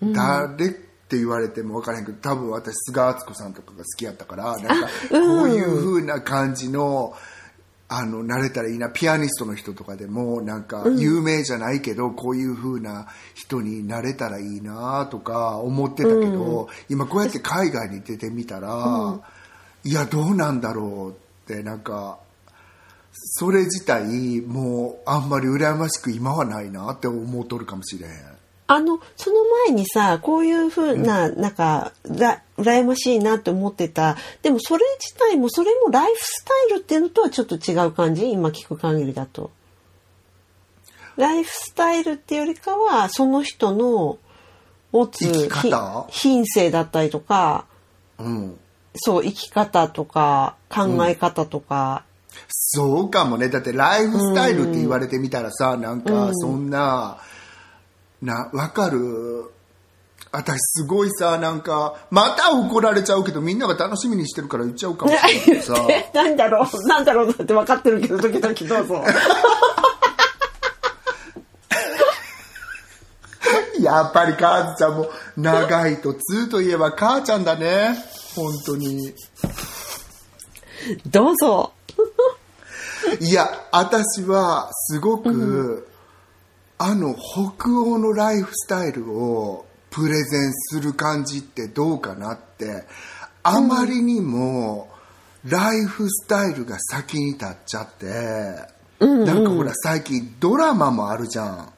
[0.00, 0.76] 誰
[1.12, 7.14] って言われても分からへんけど多分私菅敦子さんとかが好きやったからなんかこういう風な感じの
[7.88, 19.20] あのなれたらいいなピアニストの人とかでもなんか有名じゃないけど、こういう風な人になれたらいいなとか思ってたけど、今こうやって海外に出てみたら、
[19.84, 22.18] いやどうなんだろうってなんか
[23.12, 28.31] それ自体もうあんまり羨ましく今はないなって思うとるかもしれん。
[28.74, 34.16] あの、その前にさ、こういうふうな、なんか、ら、羨ましいなって思ってた。
[34.40, 38.30] でもそれ自体も、それもライフスタイルっていうのとはちょっと違う感じ？
[38.30, 39.50] 今聞く限りだと。
[41.16, 44.16] ライフスタイルっていうよりかは、その人の
[44.90, 45.50] 持つ
[46.08, 47.66] 品性だったりとか、
[48.18, 48.58] うん。
[48.94, 52.04] そう、生き方とか、考え方とか、
[52.48, 53.50] そうかもね。
[53.50, 57.18] だってライフスタイルって言われてみたらさ、なんかそんな、
[58.22, 59.50] な、わかる。
[60.30, 65.74] 私すごいさ、なんか、また怒られちゃうけど、みんなが楽しみにしてるから言っちゃうかもしれないけどさ。
[66.14, 69.04] なんだろう、なんだろうって分かってるけど、時々どうぞ。
[73.80, 77.98] やっぱり母ちゃんも長いと2といえば母ちゃんだね。
[78.36, 79.12] 本当に。
[81.06, 81.72] どうぞ。
[83.20, 85.88] いや、私はすごく、
[86.78, 92.84] あの北欧のライフスタイルをプレゼンする感じってどうかなって、
[93.42, 94.88] あまりにも
[95.44, 98.06] ライフスタイルが先に立っちゃって、
[99.00, 101.72] なんかほら最近ドラマもあるじゃん。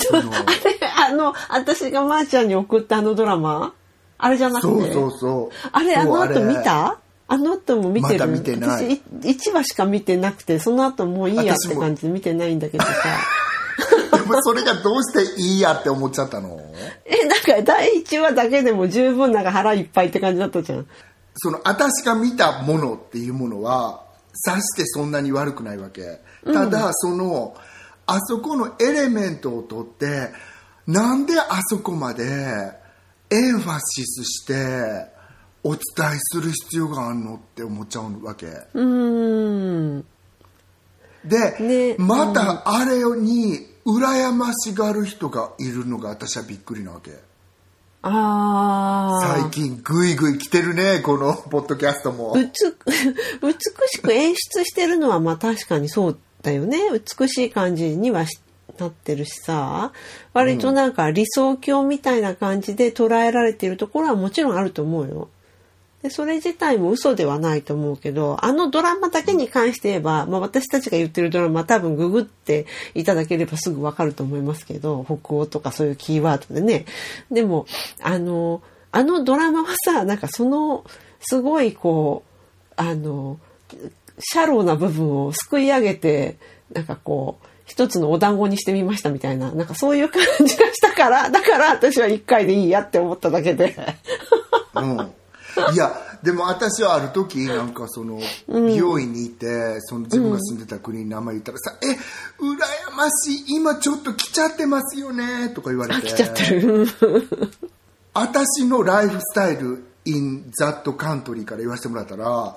[0.00, 3.74] そのあれ、あの、私がまーちゃんに送ったあのドラマ？
[4.18, 4.68] あれじゃなくて？
[4.68, 5.68] そうそうそう。
[5.70, 6.98] あれ、あの後見た？
[7.28, 8.20] あの後も見てる？
[8.20, 12.92] まだ見てない私、1話しか見てなくて、その後もういいやって感じで見てないんだけどさ。
[14.12, 16.60] でもそれがどうしていいやって思っちゃったの？
[17.04, 20.86] え、なんか第1話だけでも十分なんか腹いっぱいって感じだったじゃん。
[21.36, 24.02] その私が見たものっていうものは
[24.34, 26.20] さしてそんなに悪くないわけ。
[26.44, 27.56] ただ、その
[28.06, 30.30] あそこのエレメントを取って
[30.86, 32.24] なんであそこまで
[33.30, 34.54] エンファシスして
[35.62, 35.80] お伝
[36.14, 38.46] えする必要があるのって思っちゃうわけ。
[38.46, 40.04] うーん。
[41.24, 41.96] で、ね。
[41.98, 47.12] またあれに羨ましがる人がいるのが私はびっくりなわけ
[48.02, 49.40] ああ。
[49.40, 52.50] 最近グイグイ来てるねこの ポッドキャストも 美
[53.88, 56.78] しく演出してるのはまあ確かにそうだよね
[57.18, 58.38] 美しい感じにはし
[58.78, 59.92] なってるしさ
[60.34, 65.28] 割となんか理想郷みたいな感じで捉えられているところはもちろんあると思うよ。
[66.02, 76.84] でそれ自体も嘘ではないと思うけどあのドラマだけに関して言えば、まあ、私たちが言ってるドラマ多分ググっていただければすぐわかると思いますけど北欧とかそういうキーワードでね
[77.32, 77.66] でも
[78.00, 80.84] あのあのドラマはさなんかその
[81.20, 83.40] すごいこうあの
[84.20, 86.36] シャローな部分をすくい上げて
[86.72, 93.74] なんかこう一つのお団子にしてみましたみたいななんかそういう感じがしたからだから私は一回でいいやって思っただけで。
[94.74, 95.12] うん
[95.72, 101.86] いやでも私はある時なんかその美容院にいてその自分が住んでた国に名前言ったらさ「え
[102.40, 106.00] 羨ましい今ちょっと来ちゃってますよね」とか言われて。
[106.00, 106.86] 飽きちゃってる。
[108.14, 112.56] 私のライフスタイル in that country から言わせてもらったら、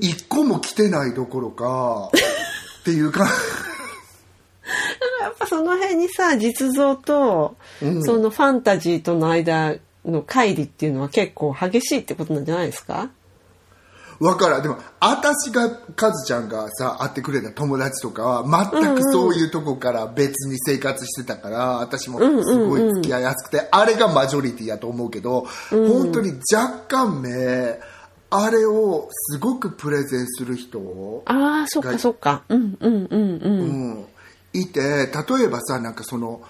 [0.00, 2.10] 一個も来てないどころか
[2.80, 3.28] っていうか。
[5.20, 13.10] やっぱその辺にさ実像と、そのファンタジーとの間の乖離っていうのは結構激しいってことなんじゃないですか？
[14.20, 14.62] わからん。
[14.62, 27.80] でも私がカズちゃんがさ会ってくれた友達とかは全くそういうとこから別に生活してたから、私もすごい付き合いやすくて、あれがマジョリティやと思うけど、本当に若干目
[28.30, 32.44] あれをすごくプレゼンする人ああそっかそっか。
[32.48, 33.60] うんうんうんうん。
[33.60, 34.06] うん、
[34.52, 36.40] いて例えばさなんかその、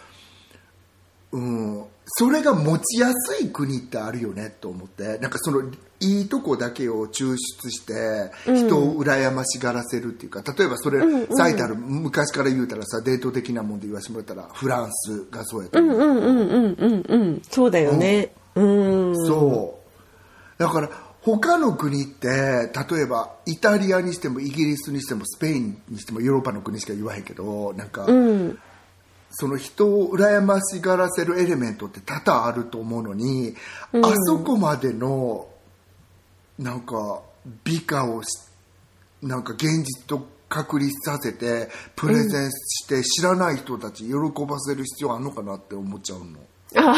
[1.33, 5.63] うん、それが持ちやすい国ってあるよねと思ってなんかその
[6.01, 18.33] いいとこだけを抽出して人を羨ましがらせるっていうか、例えばそれ最たる昔から言うたらさ伝統的なもんで言わせてもらったらフランスがそうやと思う、うんうんうんうんうんそうだよね。
[18.55, 19.27] うん。
[19.27, 19.81] そ
[20.59, 20.61] う。
[20.61, 20.91] だから
[21.23, 28.59] 他の国って例えばイタリアにしてもイギリスにしてもスペインにしてもヨーロッパの国しか言わへんけどなんか、うん
[29.37, 33.55] その人を羨ましがらせるエレメントって多々あると思うのに、
[33.93, 35.49] あそこまでの
[36.59, 37.21] なんか
[37.65, 38.29] 美化をし
[39.23, 44.13] なんか現実と確立させてプレゼンして知らない人たち喜
[44.47, 46.27] ばせる必要あるのかなって思っちゃうの。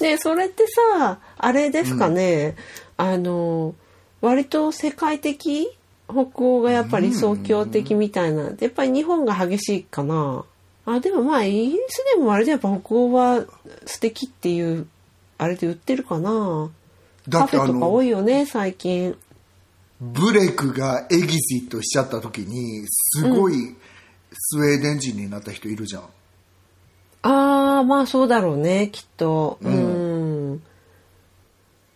[0.00, 0.64] ねそれって
[0.94, 2.54] さあれですかね、
[2.96, 3.74] あの
[4.20, 5.68] 割と世界的
[6.08, 10.44] 北欧がやっぱり総協的みたいな、やっぱり日本が激しいかな。
[10.92, 13.44] あ、でもまあ、イギリスでもあれでやっぱ北欧は
[13.86, 14.86] 素敵っていう、
[15.38, 16.70] あれで売ってるかな。
[17.30, 19.16] カフェとか多のいよね、最近。
[20.00, 23.76] ブレクがエギジットしちゃった時にすごい
[24.32, 26.02] スウェーデン人になった人いるじゃん、
[27.22, 29.58] ああ、まあそうだろうね、きっと。
[29.60, 30.62] うん。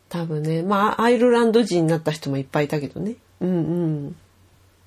[0.09, 0.63] 多分ね。
[0.63, 3.15] まあ、アイルランド人になった人もいっぱいいたけどね。
[3.41, 3.53] うんう
[4.09, 4.17] ん。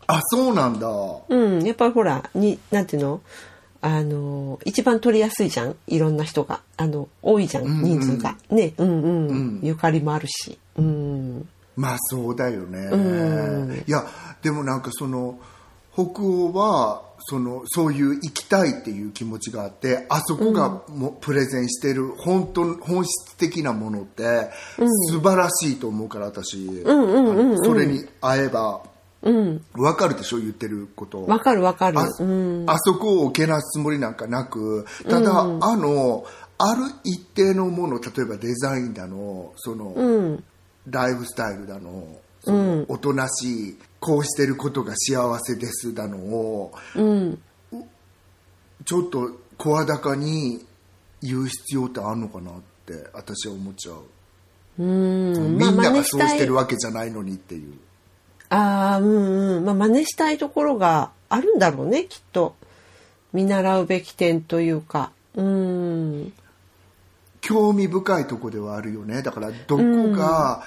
[0.07, 0.87] あそうなんだ
[1.29, 1.63] うん。
[1.63, 3.21] やっぱりほら、に、なんていうの？
[3.85, 5.75] あの、一番取りやすいじゃん？
[5.87, 6.61] いろんな人が。
[6.77, 8.35] あの、多いじゃん、んうん人数が。
[8.49, 8.73] ね。
[8.77, 9.27] うんうん。
[9.27, 10.57] うんゆかりもあるし。
[10.77, 11.47] うん。
[11.75, 14.05] まあそうだよね、うんいや
[14.41, 15.37] でもなんかその
[15.93, 24.51] 北欧はそのそういう行きたいっていう気持ちがあってあそこがも、プレゼンしてる本当本質的なものって
[25.11, 28.81] 素晴らしいと思うから私、あのそれに会えば
[29.25, 29.65] うん。
[29.73, 30.37] 分かるでしょ？
[30.37, 32.07] 言ってることわかるわかるあ,、。
[32.19, 32.63] うん。
[32.67, 36.25] あそこをけなすつもりなんかなくただ、あの
[36.57, 40.43] ある一定のもの例えばデザインだのその、うん。
[40.87, 47.41] ライフスタイルだのそのおとなしいこうしてることが幸せですだのをうん。
[48.85, 50.63] ちょっと声高に
[51.23, 52.53] 言う必要ってあるのかなっ
[52.85, 55.57] て私は思っちゃう、うん。
[55.57, 57.73] みんながそうしているわけじゃないのにっていう
[58.55, 59.65] ああ、うんうん。
[59.65, 62.55] まあ、真似したいところがあるんだろうね、きっと。
[63.33, 65.11] 見習うべき点というか。
[65.35, 66.33] うん。
[67.41, 70.63] 興味深いとこではあるよねだからどこが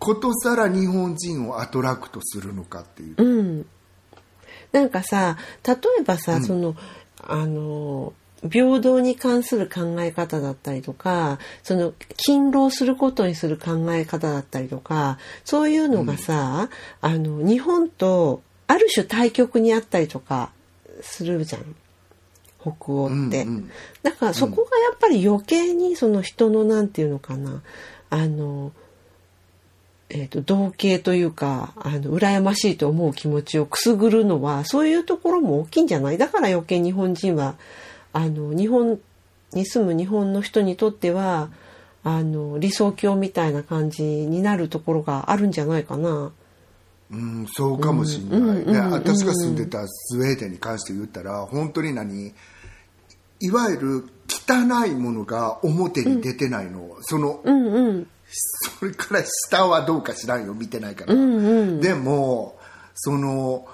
[0.00, 3.66] ことさら日本人をアトラクトするのかっていう、うん。
[4.72, 6.74] なんかさ、例えばさ、その、
[7.22, 8.12] あの、
[8.50, 16.68] 平等に関する考え方だったりとか、その、勤労することにする考え方だったりとか、そういうのがさ、
[17.00, 20.50] あの、日本と、ある種対極にあったりとか
[21.00, 21.76] するじゃん。
[22.60, 23.42] 北欧って。
[23.42, 23.70] うんうん
[24.02, 27.62] だからそこがやっぱり余計にその人のなんていうのかな、
[28.08, 28.72] あの、
[30.08, 36.18] えっ、と、同型というか、あの、羨ましいと思う気持ちをくすぐるのは、そういうところも大きいんじゃない？
[36.18, 37.56] だから余計日本人は、
[38.16, 38.98] あの、日本
[39.52, 41.50] に住む日本の人にとっては、
[42.02, 46.32] あの、理想郷みたいな感じになるところがあるんじゃないかな。
[47.10, 52.34] うん、そうかもしれない、で私が住んでたスウェーデンに関して言ったら本当に何？
[53.38, 58.06] いわゆる汚いものが表に出てないの、そのうんうん。
[58.80, 61.80] それから下はどうか知らんよ見てないから、うんうん。
[61.80, 62.58] でも
[62.94, 63.68] その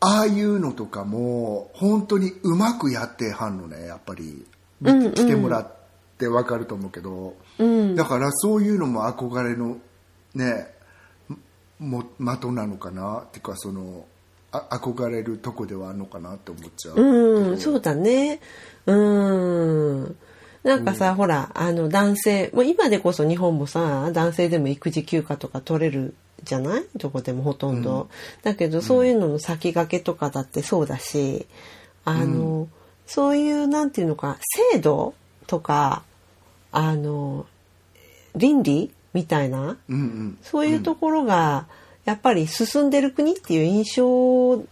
[0.00, 4.46] ああいうのとかも本当にうまくやってはんのねやっぱり
[4.80, 5.72] 見て来てもらっ
[6.18, 7.96] て分かると思うけど、うん。
[7.96, 9.78] だからそういうのも憧れの
[10.34, 10.68] ね
[11.80, 13.22] も的なのかな？
[13.22, 14.04] っていうかその
[14.52, 18.40] あ憧れるとこではあるのかなって思っちゃう、うん、そうだね。
[18.86, 20.16] うん。
[20.68, 26.84] なんかさ、ほら、あの、男性、もう今でこそ日本もさ、男性でも育児休暇とか取れるじゃない？
[26.94, 28.10] どこでもほとんど。
[28.42, 31.46] だけど、そういうのの先駆けとかだってそうだし、
[32.04, 32.68] あの、
[33.06, 34.36] そういう、なんていうのか、
[34.72, 35.14] 制度
[35.46, 36.02] とか、
[36.70, 37.46] あの、
[38.36, 40.38] 倫理みたいな、うんうん。
[40.42, 41.66] そういうところが、
[42.04, 44.62] やっぱり進んでる国っていう印象っ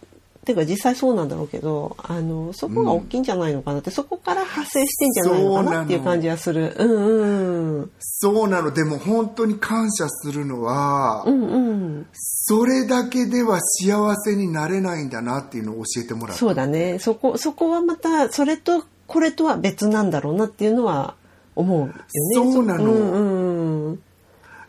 [0.47, 6.73] ていうか実際そうなんだろうけどあのそこが大きいんじゃないのかなって、そこから派生してんじゃないのかなっていう感じはする。
[6.77, 7.91] うんうんうん。
[7.99, 8.71] そうなの。
[8.71, 12.07] でも本当に感謝するのは、うんうん。
[12.13, 16.39] それだけでは幸せになれないんだなっていうのを教えてもらった。
[16.39, 16.97] そうだね。
[16.99, 21.15] そこそこはまたそれとこれとは別なんだろうなっていうのは
[21.55, 21.93] 思うよね。
[22.33, 22.85] そうなの。
[22.85, 23.99] うんうんうん。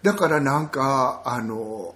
[0.03, 1.95] だからなんかあの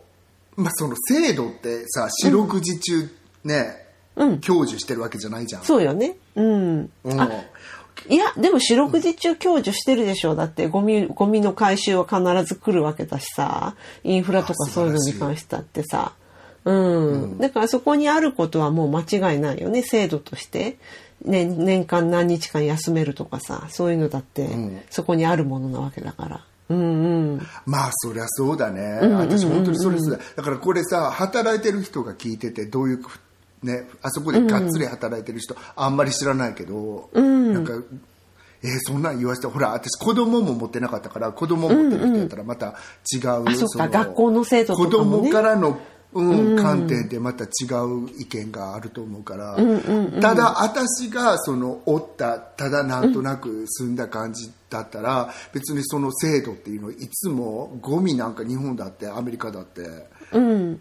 [0.57, 3.09] まあその制度ってさ四六時中
[3.45, 4.41] ね、うん。
[4.41, 5.65] 享受してるわけじゃないじゃん。
[5.65, 6.17] そうよね。
[6.35, 6.91] うん。
[7.05, 7.21] うん。
[7.21, 7.29] あ
[8.09, 10.35] いや、でも四六時中享受してるでしょ。
[10.35, 16.13] だってゴミ、ゴミの回収は必ず来るわけだしさ、インフラとかあそういうのに関してだってさ。
[16.65, 17.39] うん。
[17.39, 20.77] だからそこにあることはもう間違いないよね、制度として。
[21.25, 24.83] 年、年間何日間休めるとかさ、そういうのだって、ん。
[24.91, 26.45] そこにあるものなわけだから。
[26.69, 26.83] うんう
[27.37, 27.47] ん。
[27.67, 30.19] まあそりゃそうだね、私本当にそれそうだ。
[30.37, 33.05] だからこれさ働いてる人が聞いててどういう
[33.63, 37.73] ねあそこでがっつり働いてる人、あんまり知らないけど、なんか
[38.63, 42.75] えーそんなん言わせてほら私子供も持ってなかったから子供持ってる人やったらまた
[43.13, 45.31] 違う、あそっかの学校の制度とかもね。
[45.31, 45.81] 子供からの
[46.15, 49.57] うん、観点でまた違う意見があると思うから、
[50.21, 59.81] ただ私がそのおったただなんとなく済んだ感じだったら、別にその制度っていうのいつもゴミなんか日本だってアメリカだって
[60.33, 60.81] うん。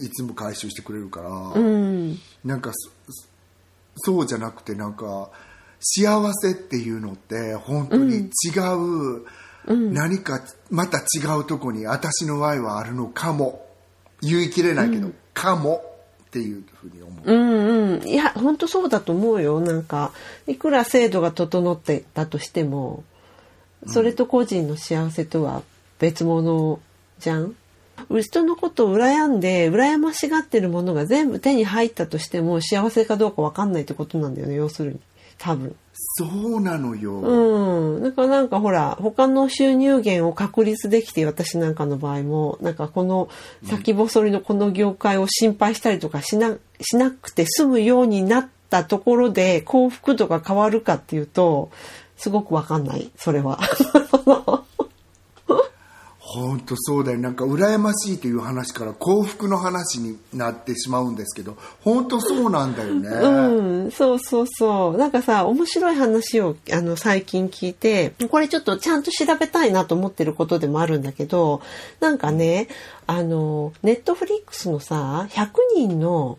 [0.00, 2.18] いつも回収してくれるから、うん。
[2.44, 2.90] なんかそ
[3.96, 5.30] そうじゃなくてなんか
[5.80, 8.28] 幸せっていうのって本当に違
[9.16, 9.26] う、
[9.92, 10.40] 何か
[10.70, 11.02] また違
[11.40, 13.66] うとこに私の愛はあるのかも。
[14.24, 15.82] 言い切れないけど、かも
[16.26, 18.08] っていうふうに思う、うんうん。
[18.08, 19.58] いや本当そうだと思うよ。
[19.58, 20.12] なんか
[20.46, 23.02] いくら制度が整ってたとしても
[23.88, 25.64] それと個人の幸せとは
[25.98, 26.78] 別物
[27.18, 27.56] じゃん？
[28.20, 35.00] 人のことを羨んで羨ましがってるものが全部手に入ったとしても幸せかどうか分かんないってことなんだよね要するに。
[35.38, 35.74] 多分。
[35.94, 38.02] そうなのよ、うん。
[38.02, 43.28] だからなんかほら、他の収入源を確立できて、私なんかの場合も、なんかこの
[43.64, 51.70] 先細りのこの業界を心配したりとかしな、しなくて済むようになったところで幸福度が変わるかっていうと、
[52.16, 53.58] すごくわかんない、それは。
[56.34, 57.18] 本当そうだよ。
[57.18, 64.96] なんか羨ましいという話から幸福の話になってしまうんですけど本当そうなんだよね、 うん、そうそうそう。
[64.96, 71.60] なんかさ、面白い話をあの最近聞いて、これちょっとちゃんと調べたいなと思ってることでもあるんだけど、
[72.00, 72.68] なんかね、
[73.06, 76.38] あの、ネットフリックスのさ、100人の、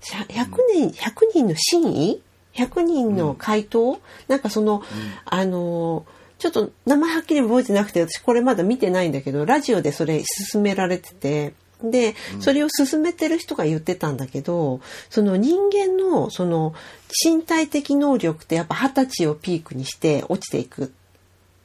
[0.00, 2.22] しゃ100人、100人の真意
[2.54, 4.82] ?100 人の回答、なんかその、
[5.26, 6.06] あの、
[6.38, 10.22] ちょっと名前はっきり覚えてなくて、私これまだ見てないんだけど、ラジオでそれ
[10.52, 14.80] 勧められてて、で、それを進めてる人が言ってたんだけど、
[15.10, 16.74] その人間のその
[17.24, 20.92] 身体的能力ってやっぱ二十歳をピークにして落ちていく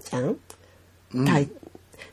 [0.10, 0.38] じゃん、
[1.26, 1.50] 体。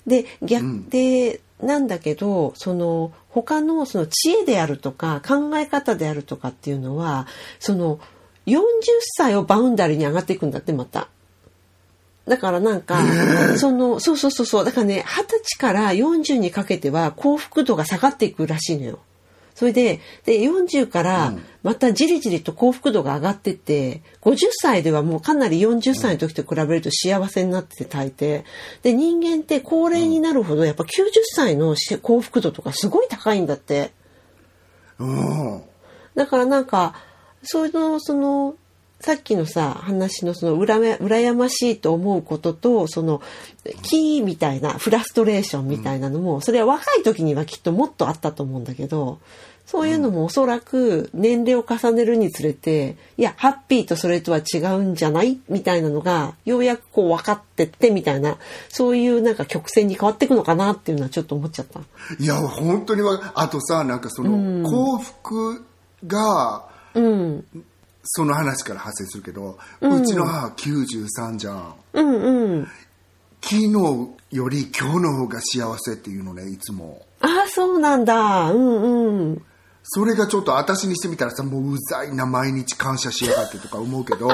[0.07, 7.26] で逆で、なんだけどその他のその知恵であるとか考え方であるとかっていうのは
[7.59, 7.98] その
[8.46, 8.61] 40
[9.16, 11.09] 歳をバウンダリーに上がっていくんだってまた。
[12.27, 13.01] だからなんか、
[13.57, 18.99] その、そうそうそうそう、だからね、二十歳から40にかけては幸福度が下がっていくらしいのよ。
[19.55, 28.45] それで、で、40からまたじりじりと幸福度が上がってって、50歳ではもうかなり40歳の時と比べると幸せになってて大抵。
[28.83, 30.89] で、人間って高齢になるほどやっぱ90
[31.33, 33.93] 歳のし幸福度とかすごい高いんだって。
[34.99, 35.62] うん
[36.14, 36.95] だからなんか、
[37.43, 38.57] その、その、
[39.01, 43.20] さっきのさ、話のその、うらめ、羨ましいと思うことと、その、
[43.82, 49.18] キーみたいな、フラストレーションみたいなのも、それは若い時にはきっともっとあったと思うんだけど、
[49.66, 58.38] そういうのもおそらく年齢を重ねるにつれて、いや、ハッピーとそれとは違うんじゃないみたいなのが、ようやくこう分かってってみたいな、
[58.68, 61.80] そういうなんか曲線に変わっていくのかなっていうのはちょっと思っちゃった。
[62.18, 65.64] いや本当にわあとさなんかその、幸福
[66.07, 67.44] がうん。
[68.07, 72.68] その話から派生するけど、うちの母93じゃんうんうん。
[73.42, 73.70] 昨日
[74.32, 78.50] より今日の方が幸せっていうのねいつもああ、そうなんだ。
[78.50, 79.42] うんうん。
[79.82, 84.26] それがちょっと私にしてみたらさもううざいな毎日感謝しやがってとか思うけど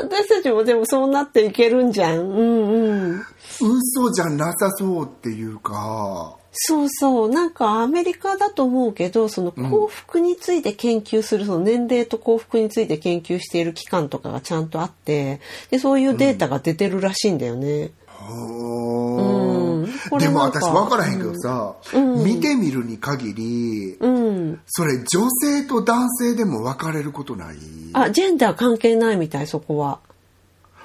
[0.00, 2.18] 私たちもでもそうなっていけるんじゃん。
[2.18, 3.20] うんうん。
[3.60, 7.30] 嘘じゃなさそうっていうかそうそう。
[7.30, 15.40] なんかアメリカだと思うけど、その幸福について研究する、その年齢と幸福について研究している機関とかがちゃんとあって、
[15.70, 17.90] で、そういうデータが出てるらしいんだよね。
[18.28, 24.60] うんでも私分からへんけどさ、見てみるに限り、うん。
[24.66, 27.56] それ女性と男性でも分かれることない？
[27.92, 30.00] あ、ジェンダー関係ないみたい、そこは。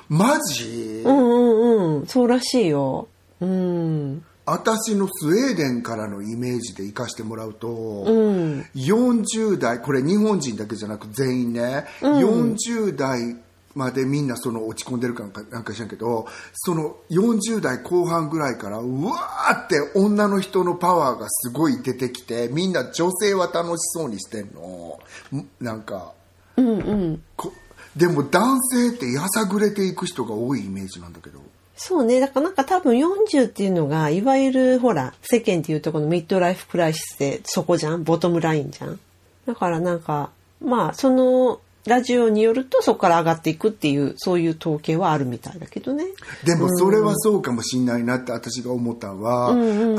[0.10, 2.08] マジ、うんうんうん。
[2.08, 3.08] そうらしいよ。
[3.42, 4.24] うん。
[4.46, 8.66] 私のスウェーデンからのイメージで行かしてもらうと、うん。
[8.76, 13.38] 40代これ日本人だけじゃなく全員ね、40代
[13.76, 25.00] までみんなその落ち込んでるかなんかなんか知らんけどその40代後半ぐらいからうわーって女の人のパワーがすごい出てきてみんな女性は楽しそうにしてんの
[25.34, 26.14] んなんか
[26.56, 27.24] うんうん。
[27.36, 27.52] こ
[27.98, 31.40] でも男性ってやさぐれていく人が多いイメージなんだけど
[31.76, 32.20] そうね。
[32.20, 38.04] だからなんか多分40っていうのが、いわゆるほら、世間でいうとこのミッドライフクライシスでそこじゃん？
[38.04, 39.00] ボトムラインじゃん？
[39.46, 46.06] だからなんか、まあ、その、ラジオによるとそこから上がっていくっていう、そういう統計はあるみたいだけどね。
[46.44, 49.50] でもそれはそうかもしんないなって私が思ったのは、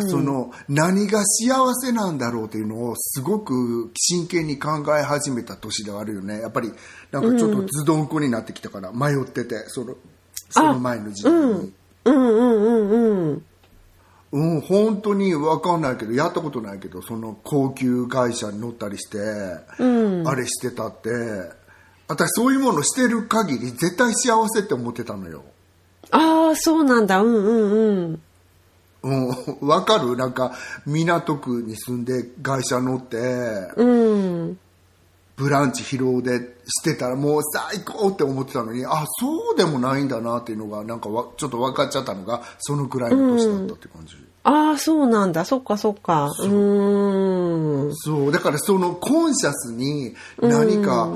[0.08, 6.40] その何が幸せなんだろうっていうのをすごく真剣に考え始めた年ではあるよね。
[6.40, 6.72] やっぱり
[7.12, 9.94] なんかちょっとズドンコになってきたから迷っててその
[10.50, 11.38] その前の時代に。
[11.38, 11.72] うん
[12.04, 13.44] うんうんうん。
[14.32, 21.08] うん、本当に分かんないけどやったことないけどその高級会社に乗ったりして、あれしてたって
[22.08, 25.44] 私そういうものしてる限り絶対幸せって思ってたのよ。
[26.10, 27.20] ああ、そうなんだ。
[27.20, 28.22] うんうんうん。
[29.02, 30.16] うん、わかる？
[30.16, 30.52] なんか、
[30.86, 33.18] 港区に住んで会社乗って、
[33.76, 34.58] うん。
[35.36, 44.16] ブランチ疲労でしてたらもう最高って思ってたのに、あ、そうでもないんだなっていうのが、なんかわちょっと分かっちゃったのが、そのくらいの年だったって感じ。
[44.42, 45.44] ああ、そうなんだ。
[45.44, 46.32] そっかそっか。
[46.40, 47.94] うーん。
[47.94, 51.08] そう、だからそのコンシャスに何か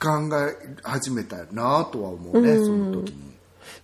[0.00, 3.28] 考え始めたなとは思うね、その時に。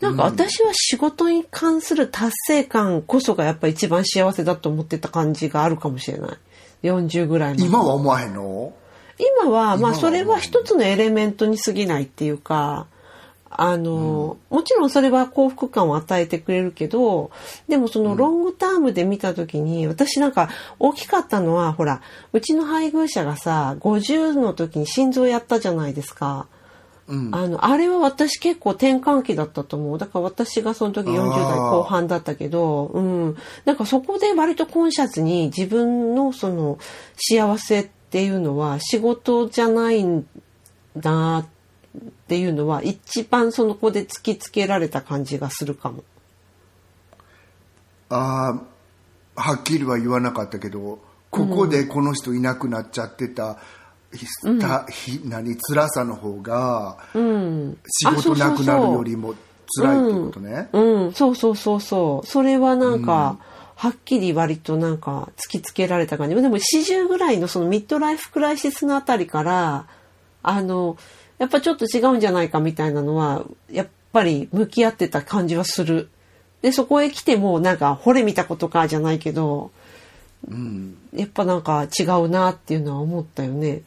[0.01, 6.37] なんか私は仕事に関する達成感こそがやっぱ一番幸せだと思ってた感じがあるかもしれない。
[6.83, 7.57] 40ぐらい。
[7.59, 8.75] 今は思わへんの？
[9.19, 12.87] 今は、まあそれは一つのエレメントに過ぎないっていうか、
[13.57, 17.31] あの、もちろんそれは幸福感を与えてくれるけど、
[17.69, 20.49] でもそのロングタームで見た時に、私なんか
[20.81, 22.03] 大きかったのは、ほら、
[22.33, 26.49] うちの配偶者がさ、50の時に心臓やったじゃないですか。
[27.07, 27.35] うん。
[27.35, 29.99] あの、あれは私結構転換期だったと思う。
[29.99, 33.37] だから私がその時40代後半だったけど、うん。
[33.65, 36.79] なんかそこで割とコンシャスに自分のその
[37.17, 40.27] 幸せっていうのは仕事じゃないん
[40.97, 41.47] だっ
[42.29, 46.05] ていうのは一番その子で突きつけられた感じがするかも。
[48.11, 48.61] あ
[49.37, 50.99] あ、はっきりは言わなかったけど、
[51.31, 53.59] ここでこの人いなくなっちゃってた、
[54.13, 54.27] ひ
[54.61, 57.79] たひ何辛さの方が、うん。
[57.89, 59.35] 仕事なくなるよりも
[59.81, 60.69] 辛いってことね。
[60.73, 62.27] うん、そうそうそうそう。
[62.27, 63.39] それはなんか、
[63.77, 66.35] はっきり割となんか突きつけられた感じ。
[66.35, 69.87] でも40ぐらいのそのミッドライフクライシスのあたりから、
[70.43, 70.97] あの、
[71.39, 76.09] やっぱちょっと違うんじゃないかみたいなのは、やっぱり向き合ってた感じはする。
[76.63, 79.71] で、そこへ来てもなんか、惚れ見たことかじゃないけど、
[80.49, 80.97] うん。
[81.15, 83.83] やっぱなんか違うなっていうのは思ったよね。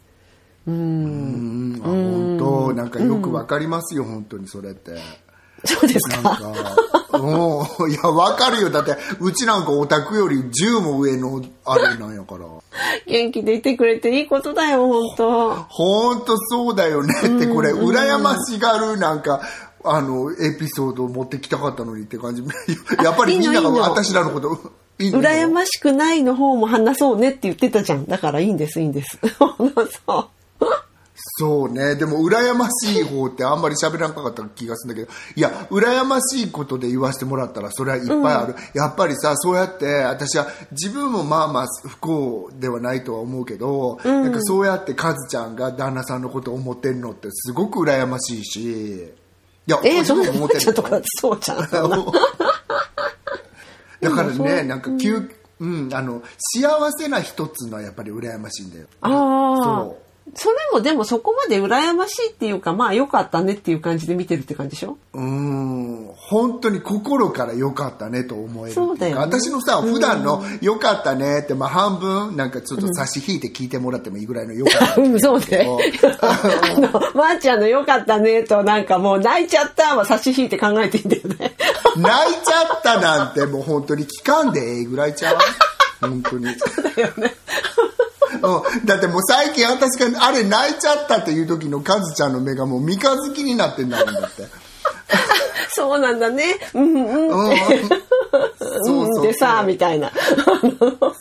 [0.67, 1.73] うん。
[1.73, 4.97] うん、あ本当なんかよくわかりますよ、本当にそれって。
[5.65, 6.39] そうですなんか。
[7.13, 8.69] う、 いや、わかるよ。
[8.69, 12.45] だって、うちなんかオタクより10も上のあれなんやから。
[13.07, 19.41] 元気でいてくれていいことだよ、本当ほんとそうだよねって、これ、羨ましがるなんか、
[19.83, 22.43] あの、エピソードを持ってきたかったのにって感じ。
[23.03, 25.21] やっぱりみんなが私らのこと、いいの？
[25.21, 28.05] 羨ましくないの方も話そうねって言ってたじゃん。
[28.05, 29.19] だからいいんです、いいんです。
[30.05, 30.27] そう。
[31.19, 31.95] そうね。
[31.95, 38.55] でも、羨ましい方ってあんまり喋らなかった気がするんだけど、いや、羨ましいことで言わせてもらったら、それはいっぱいある。
[38.75, 49.13] やっぱりさ、そうやって、私は自分もまあまあ不幸ではないとは思うけど、なんかそうやってカズちゃんが旦那さんのことを思ってるのってすごく羨ましいし、
[49.67, 51.57] いや、えー、自そんな思ってるとかそうちゃん。
[53.99, 58.85] だからね、なんか、急、うん、あの、幸せな人っつうのはやっぱり羨ましいんだよ。
[59.01, 59.11] ああ
[59.85, 60.06] そ。
[60.35, 64.97] それもでもそこまで羨ましいっていうか、まあ良かったねっていう感じで見てるって感じでしょ？
[65.13, 65.19] う。
[65.19, 75.09] うん、本当に心から良かったねと思えるそうだよね私のさ、普段の良かったねって、まあ半分、なんかちょっと差し引いて聞いてもらってもいいぐらいの良かった ね。
[75.09, 75.65] うん、そうね。
[76.21, 81.55] あの、まー、ちゃんの良かったねと、なんかもう泣いちゃったは差し引いて考えていいんだよね。
[81.95, 85.37] 泣いちゃったなんてもう本当に聞かんでええぐらいちゃう？
[86.01, 86.45] 本当に。
[86.45, 86.51] だ
[87.01, 87.33] よね。
[88.41, 94.43] うん、だってもう最近私があれ泣いちゃったっていう時のカズちゃんの目がもう三日月になってんだもんだって。
[95.69, 96.43] そうなんだね。
[96.73, 97.49] うんうん。
[97.49, 97.57] うん。
[98.83, 100.11] そううんそうでさ、みたいな。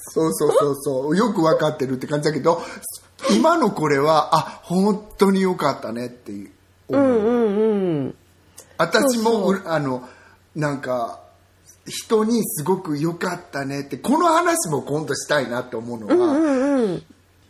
[0.08, 1.16] そうそうそうそう。
[1.16, 2.62] よくわかってるって感じだけど、
[3.30, 6.50] 今のこれは、あ、本当によかったねっていう。
[6.88, 8.14] うんうんうん。
[8.78, 10.08] 私もそううあの、
[10.54, 11.20] なんか、
[11.86, 17.02] 人にすごく良かったねって、この話も今度したいなって思うのは、うんうん。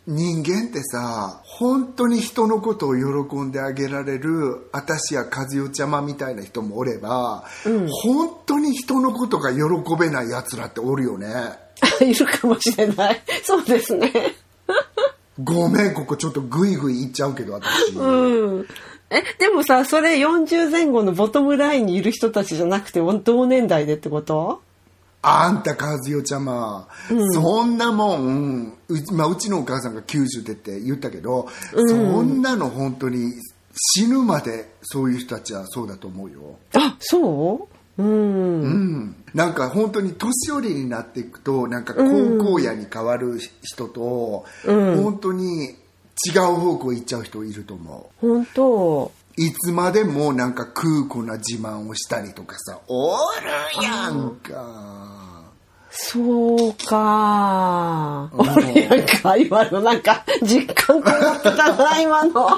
[0.07, 7.43] 人間ってさ、本当に人のことを喜んであげられる、私や和代ちゃまみたいな人もおれば、
[7.89, 9.61] 本当に人のことが喜
[9.99, 11.27] べない奴らっておるよね。
[11.99, 13.21] いるかもしれない。
[13.43, 14.37] そうですね。
[15.43, 17.91] ごめん、ここちょっとグイグイ言っちゃうけど、私。
[17.93, 18.67] うん。
[19.09, 24.61] え、でもさ、それ40前後のボトムラインにいる人たちじゃなくて、同年代でってこと？
[25.21, 26.87] あんた和代ちゃま、
[27.31, 31.47] そんなもん、うち,、まあ、うちのお母さんが90でって言ったけど、
[31.89, 33.33] そんなの本当に
[33.95, 36.57] 死ぬまでそういう人たちはそうだと思うよ。
[36.73, 38.01] あ、そう？
[38.01, 38.61] うん。
[38.61, 45.75] うん、なんか本当に年寄りになっていくとなんか高校野に変わる人と、本当に
[46.25, 48.27] 違う方向行っちゃう人いると思う。
[48.27, 55.27] 本当いつまでもなんか空虚な自慢をしたりとかさ、おるやんか。
[55.91, 58.29] そうか。
[58.33, 62.45] うん俺なんか、今のなんか、実感こもってたな、今の。
[62.45, 62.57] おる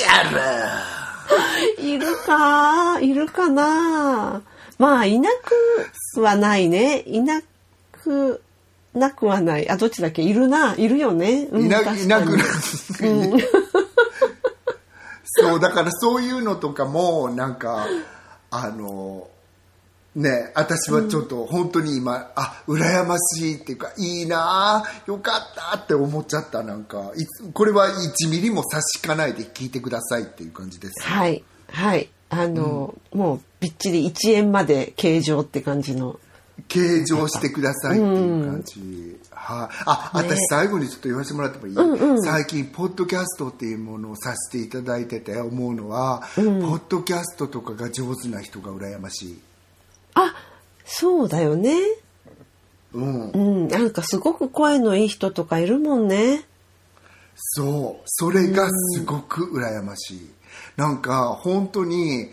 [0.00, 0.22] や
[1.78, 1.84] ろ。
[1.84, 4.42] いるかはあ、いるかな
[4.78, 5.30] まあ、いな
[6.14, 7.00] くはないね。
[7.06, 7.40] いな
[7.92, 8.42] く、
[8.94, 9.68] なくはない。
[9.68, 10.22] あ、どっちだっけ？
[10.22, 10.74] いるな。
[10.76, 11.48] いるよね。
[11.50, 12.44] うんいな確かにいなくな
[15.26, 17.86] そうだからそういうのとかもなんか
[18.50, 19.26] あの
[20.14, 27.10] ね私はちょっと本当に今、あ羨ましいっていうかいいなあよかったって思っちゃったなんか
[27.52, 31.42] これは1ミリも差し引かないで聞いてくださいっていう感じですはい。
[31.68, 32.08] はい。
[32.30, 36.18] あの、もう、びっちり1円まで形状って感じの。
[36.68, 49.40] 計上してくださいっていう感じ、はい、あ、私最後にちょっと言わせてもらってもいい、最近ポッドキャストっていうものをさせていただいてて思うのは、ポッドキャストとかが上手な人が羨ましい。
[50.14, 50.34] あ、
[50.84, 51.76] そうだよね。
[52.92, 53.30] うん。
[53.30, 53.68] うん。
[53.68, 56.44] なんかすごく声のいい人とかいるもんね。
[57.36, 58.02] そう。
[58.06, 60.30] それがすごく羨ましい、
[60.76, 62.30] なんか本当に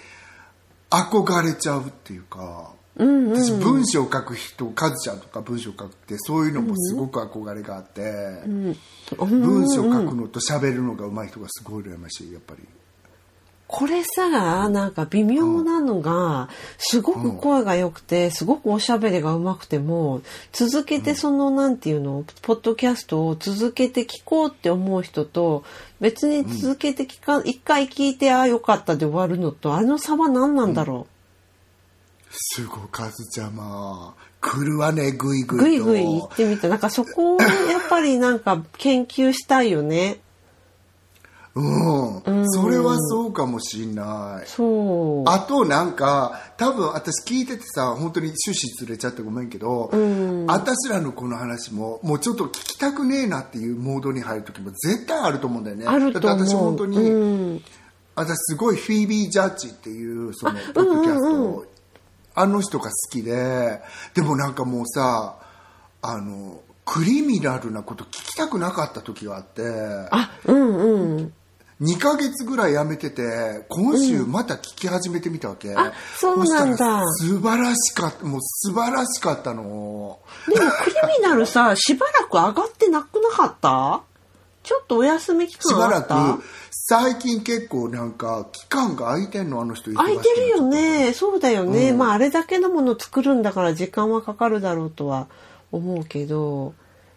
[0.92, 8.44] 憧れちゃうっていうか、私文章を書く人カズちゃんとか文章を書くってそういうのもすごく憧れがあって、
[9.18, 12.62] 文章を書くのと喋るのが上手い人がすごい羨ましいやっぱり。
[13.72, 20.22] これさ、なんか微妙なのが、すごく声が良くて、すごくおしゃべりが上手くても、
[20.52, 25.64] 続けてその、なんていうの、ポッドキャストを続けて聞こうって思う人と、
[26.02, 31.08] 別に続けて聞か、一、回聞いて、ああ、よかったで終わるのと、あの差は何なんだろ
[32.32, 35.46] すごいカズちゃま来るわねグイう。
[35.46, 36.70] グイとぐいぐい言ってみた。
[36.70, 37.50] なんかそこを、やっ
[37.90, 40.20] ぱりなんか研究したいよね。
[41.54, 45.30] うん、それはそうかもしんないそう。
[45.30, 49.92] あとなんか多分私聞いててさ本当に趣旨ずれちゃってごめんけど、
[50.48, 56.40] 私らのこの話ももうちょっと聞きたくねえなっていうモードに入る時も絶対あると思うんだよねあると思う。
[56.40, 57.62] だって私本当に、うん
[58.14, 61.66] 私すごいフィービー・ジャッジっていうそのポッドキャスト、
[62.36, 63.82] あの人が好きで
[64.14, 65.38] でもなんかもうさ
[66.02, 69.62] あのクリミナルなこと聞きたくなかった時があって
[70.12, 71.34] あ、うんうん。
[71.82, 77.02] 2ヶ月ぐらいやめてて今週また聞き始めてみたわけ、あそうなんだ。
[77.18, 80.20] 素晴らしかったもう素晴らしかったの。
[80.48, 84.04] でもクリミナルさ、しばらく上がってなくなかった？
[84.64, 91.14] ちょっとお休み期しばらく最近結構なんか期間が空いてんのあの人空いてるよね。
[91.14, 91.92] そうだよね。
[91.92, 95.28] うんまああれだけのもの作るんだから時間はかかるだろうとは
[95.72, 96.74] 思うけど。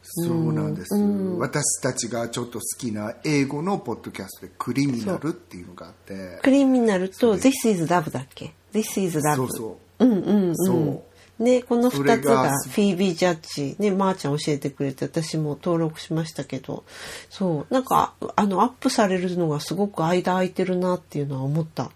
[0.07, 0.95] そうなんです、
[1.38, 9.36] 私たちがちょっと好きな英語のポッドキャストでクリミナルっていうのがあってクリミナルと This is Love だっけ ?This is Love。
[9.36, 10.57] そうそううんうんうん。
[10.57, 11.03] そう
[11.39, 16.85] ね、このそれ二つががフィービー・ジャッジ、ね、まー、ちゃん教えてくれて私も登録しましたけど、
[17.28, 21.91] そう、なんか、あの、アップされるのがすごく間空いてるなっていうのは思った。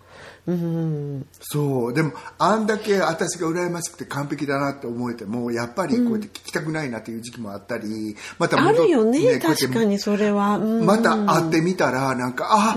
[0.48, 1.26] うん。
[1.40, 10.56] そうでもあんだけ私が羨ましくて完璧だなって思えてもやっぱりこうやって聞きたくないなっていう時期もあったりまたあるよねこうやって確かにそれは。
[10.56, 12.76] うんまた会ってみたらなんかあ、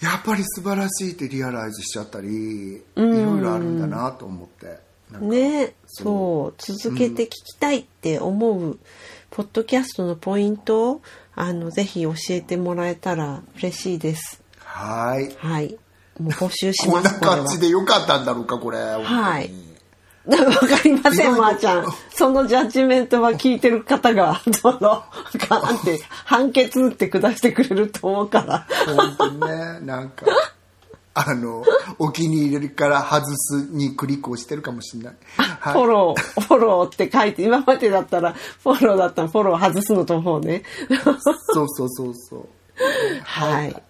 [0.00, 4.78] やっぱり素晴らしいってリアライズしちゃったりいろいろあるんだなと思って
[5.20, 8.78] ねそう続けて聞きたいって思う、
[9.30, 11.02] ポッドキャストのポイントを
[11.34, 14.42] あのぜひ教えてもらえたら嬉しいです。
[14.64, 15.34] はい。
[15.38, 15.78] はい。
[16.20, 17.36] もう募集します これは。
[17.38, 18.78] 感じでよかったんだろうかこれ。
[18.78, 19.50] はい。
[20.24, 21.86] わかりません、まー、ちゃん。
[22.10, 25.02] そのジャッジメントは聞いてる方が、その、
[25.48, 28.66] ガンって、 判決打って下してくれると思うから。
[28.94, 30.26] 本当にねなんか
[31.14, 31.62] あの
[31.98, 40.62] お気に入りから外すにクリックをしてるかもしれない、はいフォロー、フォローって書いて、今までだったら、フォローだったらフォロー外すのと思うね。
[41.48, 42.48] そうそうそうそう
[43.24, 43.82] はい。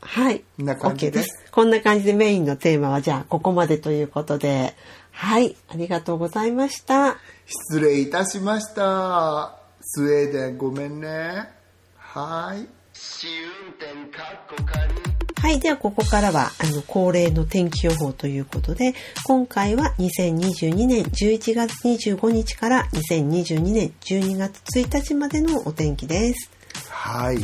[0.00, 0.40] はい。
[0.40, 1.22] こんな感じで？
[1.22, 1.28] す。
[1.50, 4.76] こんな感じでメインのテーマは、じゃあ、ここまでということで、
[5.10, 5.56] はい。
[5.68, 7.16] ありがとうございました。
[7.46, 11.50] 失礼いたしましたスウェーデンごめんね
[11.96, 15.11] はい試運転かっこかり
[15.42, 15.58] はい。
[15.58, 26.48] では、ここからは、あの、恒例の天気予報ということで、今回は2022年11月25日から2022年12月1日までのお天気です。
[26.88, 27.40] はい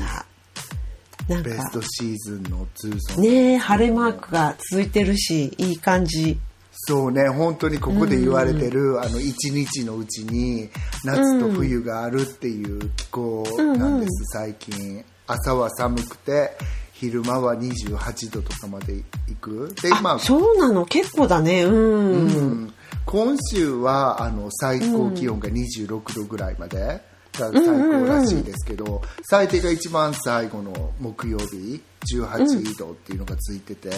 [1.28, 6.38] なんかベス、トシーズンのツーソンねえ、晴れマークが続いてるし、いい感じ。
[6.70, 10.70] そうね本当にここで言われてる、あの一日のうちに
[11.02, 16.52] 夏と冬があるっていう気候なんです、最近朝は寒くて
[17.00, 18.94] 昼間は28度とかまで
[19.28, 19.74] 行く？
[19.80, 21.62] でまあそうなの、結構だね。
[21.64, 21.74] うん。
[21.74, 22.74] うん。
[23.06, 27.00] 今週はあの最高気温が26度ぐらいまで、
[27.32, 31.80] 最高らしいですけど、最低が一番最後の木曜日
[32.16, 33.90] 18度っていうのがついてて、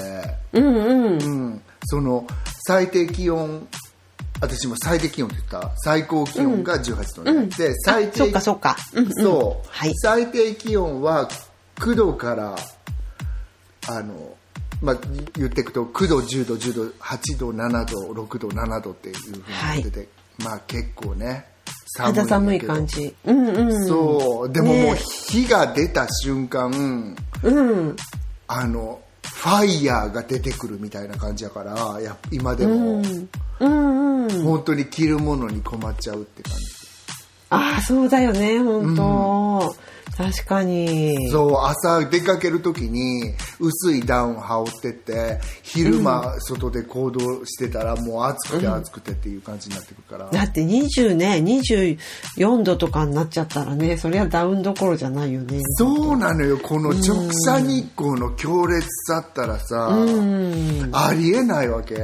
[0.53, 1.23] うんうん。
[1.23, 1.63] うん。
[1.87, 2.27] その
[2.67, 3.67] 最低気温
[4.43, 5.73] 私も最低気温って言った？
[5.79, 8.77] 最高気温が18度ね、で最低そっかそっか。
[8.93, 9.13] うんうん。
[9.15, 9.95] そう、はい。
[9.95, 11.29] 最低気温は
[11.77, 12.57] 9度から
[13.89, 14.37] あの
[14.83, 14.97] まあ
[15.37, 20.09] 言っていくと9度10度10度8度7度6度7度っていうふうになってて、
[20.43, 21.47] まあ結構ね
[21.97, 23.15] 寒い肌寒い感じ。
[23.25, 23.87] うんうん。
[23.87, 24.53] そう。
[24.53, 27.97] でももうね火が出た瞬間うん。
[28.47, 33.29] あのファイヤーが出てくるみたいな感じやからや今でも、うん。
[33.61, 34.11] うん
[34.45, 36.65] 本当に着るものに困っちゃうって感じ。
[37.51, 39.75] ああそうだよね本当、
[40.17, 41.31] 確かに。
[41.31, 55.61] そう朝出かける時に薄いダウン羽織ってって昼間外で行動してたらもう暑くて暑くてっていう感じになってくるから、だって20ね24度とかになっちゃったらねそりゃダウンどころじゃないよね。
[55.77, 56.59] そうなのよ。
[56.59, 60.91] この直射日光の強烈さったらさ、うん。
[60.93, 61.97] ありえないわけ。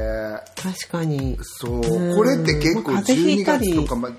[0.55, 1.37] 確かに。
[1.41, 1.81] そう。
[1.81, 3.67] うんこれって結構まあ風邪ひ12いたり。
[3.67, 4.09] 月とかま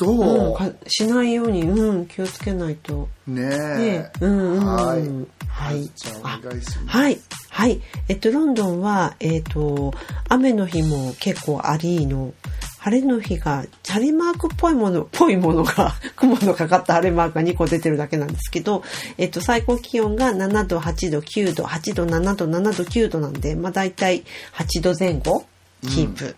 [0.00, 3.08] うんそかしないように、うん、気をつけないと。
[3.28, 5.90] うねねえ、うんうんはいはい
[6.86, 7.20] はい。
[7.48, 7.80] はい。
[8.08, 9.94] えっと、ロンドンは、えっと、
[10.28, 12.34] 雨の日も結構ありの、
[12.80, 18.82] 晴れの日が、チャリマークっぽいもの、 ぽいものが、 雲のかかった晴れマークが2個出てるだけなんですけど、
[19.16, 24.24] えっと、最高気温が7度、8度、9度、8度、7度、7度、9度なんで、まあ大体
[24.54, 25.46] 8度前後、
[25.82, 26.34] キープ。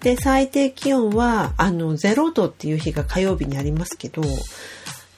[0.00, 4.22] で、最低気温は、あの、0度っていう日が火曜日にありますけど、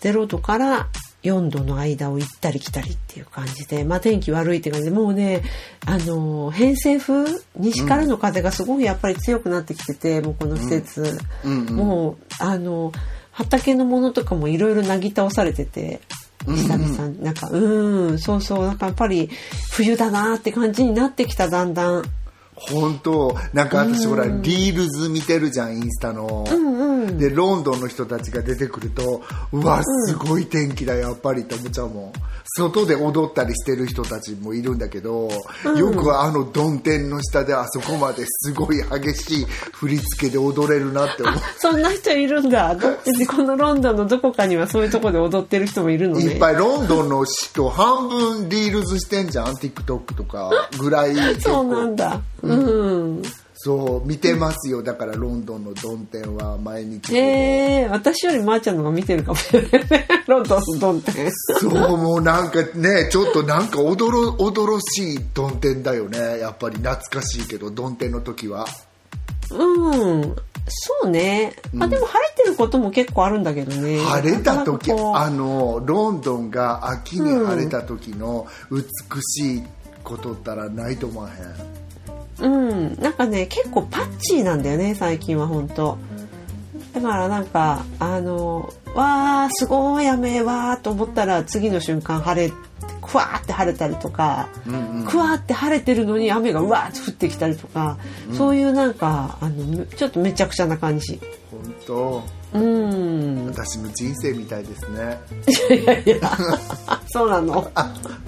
[0.01, 0.89] 0度から
[1.23, 5.43] 4度の間を行ったり来たりっていう感じで、まあ天気悪いって感じで、もうね、
[5.85, 12.93] あの、偏西風、西からの風がすごくやっぱり強くなってきてて、もうこの季節、うんうんもう、あの、
[13.33, 16.01] 畑のものとかもいろいろなぎ倒されてて、
[16.47, 19.29] 久々に、なんか、うん、そうそう、なんかやっぱり
[19.73, 22.05] 冬だなって感じになってきた、だんだん。
[22.61, 26.45] 本当なんか私ほらリールズ見てるじゃんインスタの、
[27.19, 32.13] でロンドンの人たちが出てくるとうわすごい天気だやっぱりって思っちゃうもん
[32.57, 35.29] 外で踊ったりしてる人たちもいるんだけど、
[35.77, 42.77] よくあの曇天の下であそこまですごい激しい振り付けで踊れるなって思うそんな人いるんだ。
[43.31, 46.25] このロンドンのどこかにはそういうとこで踊ってる人もいるのね。
[46.25, 52.21] いっぱいロンドンの人半分リールズしてんじゃん TikTok とかぐらい結そう構なんだ。
[52.43, 52.50] うん。
[53.63, 54.83] そう見てますよ。
[54.83, 57.15] だからロンドンの曇天は毎日。
[57.15, 59.91] ええ私よりまーちゃんの方が見てるかもしれない。
[59.91, 60.09] ね。
[60.27, 61.31] ロンドンのドンテ
[61.61, 66.39] そうもうなんかねちょっとなんかおどろ驚しい曇天だよね。
[66.39, 68.67] やっぱり懐かしいけど曇天の時は。
[69.51, 70.37] うん。
[70.67, 71.55] そうね。
[71.75, 73.99] まあでも晴れてることも結構あるんだけどね。
[73.99, 78.85] 晴れた時あのロンドンが秋に晴れた時の美
[79.21, 79.63] しい
[80.03, 81.90] ことったらないと思わへん
[82.41, 85.99] うん、なんかね結構パッチーなんだよね最近は本当。
[86.93, 92.53] だからなんかあのわーすごい雨わーと思ったら次の瞬間晴れ
[93.01, 94.49] くわーって晴れたりとか、
[95.09, 97.99] くわーって晴れてるのに雨がうわーって降ってきたりとか、
[98.33, 101.21] そういうなんかあのちょっとめちゃくちゃな感じ。
[101.51, 102.23] 本当
[102.53, 103.47] うん。
[103.47, 105.21] 私の人生みたいですね。
[105.71, 106.39] いやいや
[107.09, 107.71] そうなの？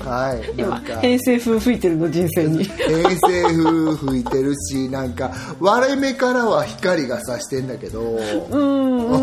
[0.05, 0.57] はい。
[0.57, 1.01] な今んか。
[1.01, 2.64] 偏西風吹いてるの人生に。
[2.64, 8.01] 偏西風吹いてるしなんか割れ目からは光が差してんだけど。
[8.01, 9.18] うんう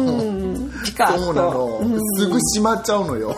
[0.65, 0.71] ん。
[0.83, 1.81] ピ カそうなの、
[2.17, 3.35] すぐ閉まっちゃうのよ。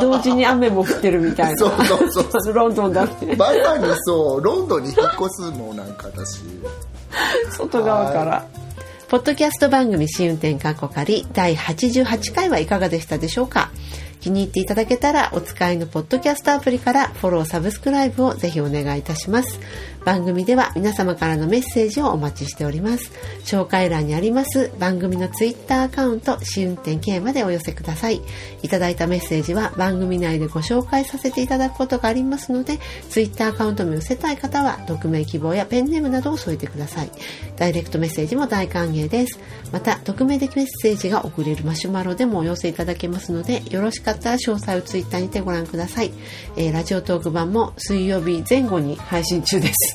[0.00, 1.56] 同時に雨も降ってるみたいな。
[1.58, 3.36] そうそうそうそロンドンだって。
[3.36, 4.42] バイバイにそう。
[4.42, 6.42] ロンドンに引っ越すもんなんか私。
[7.50, 8.44] 外側から
[9.14, 13.70] ポッドキャスト番組試運転過去仮第88回はいかがでしたでしょうか？
[14.20, 19.60] 気に入っていただけたらお使いのポッドキャストアプリからフォローサブスクライブをぜひお願いいたします。
[20.04, 23.10] 番組では皆様からのメッセージをお待ちしております。
[23.44, 28.20] 紹介欄にあります番組のツイッターアカウント試運転 K までお寄せください。
[28.62, 32.78] いただいたメッセージは番組内でご紹介させていただくことがありますので
[33.08, 37.10] ツイッターアカウントも寄せたい方は匿名希望やペンネームなどを添えてください。
[37.56, 39.38] ダイレクトメッセージも大歓迎です。
[39.72, 46.12] また匿名でメッセージが送れるマシュマロでもお寄せいただけますのでよろしかったら詳細をツイッターにてご覧ください、
[46.56, 49.93] えーラジオトーク版も水曜日前後に配信中です。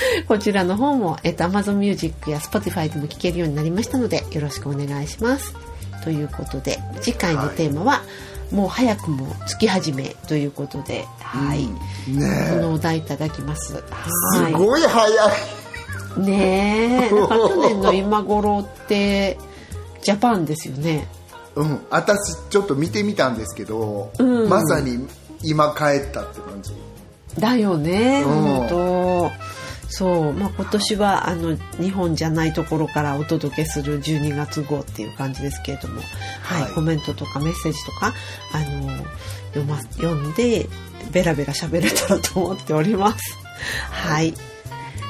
[0.28, 5.54] こちらの方も、えっと Amazon Music や Spotify でも聴けるようになりましたのでよろしくお願いします。
[6.04, 8.02] ということで次回のテーマは、
[8.50, 11.66] もう早くも月始めということで、はい、
[12.08, 13.74] ねこのお題いただきます。
[13.74, 15.12] すはごい早い。
[16.18, 16.20] い。
[16.20, 19.38] ねえ、なんか去年の今頃って
[20.02, 21.08] ジャパンですよね。
[21.56, 24.48] うん、私ちょっと見てみたんですけど、うん。
[24.48, 25.06] まさに
[25.42, 26.72] 今帰ったって感じ。
[27.40, 28.42] だよね、うん。
[28.42, 29.55] 本当
[29.88, 36.00] そう、まあ、今年はあの日本じゃないところからお届けする12月号っていう感じですけれども、
[36.42, 36.72] はいはい。
[36.72, 38.12] コメントとかメッセージとか
[38.52, 39.04] あの
[39.54, 40.68] 読,、ま、読んで
[41.12, 43.36] ベラベラ喋れたらと思っております。
[43.90, 44.34] はい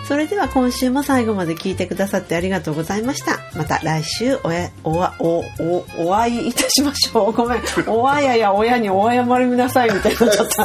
[0.07, 3.41] それでは今週も最後まで聞いてくださってありがとうございました。
[3.57, 7.33] また来週おやおわおおお会いいたしましょう。
[7.33, 7.63] ごめん。
[7.89, 10.65] おあやや親にお謝りなさいみたいになっちゃった。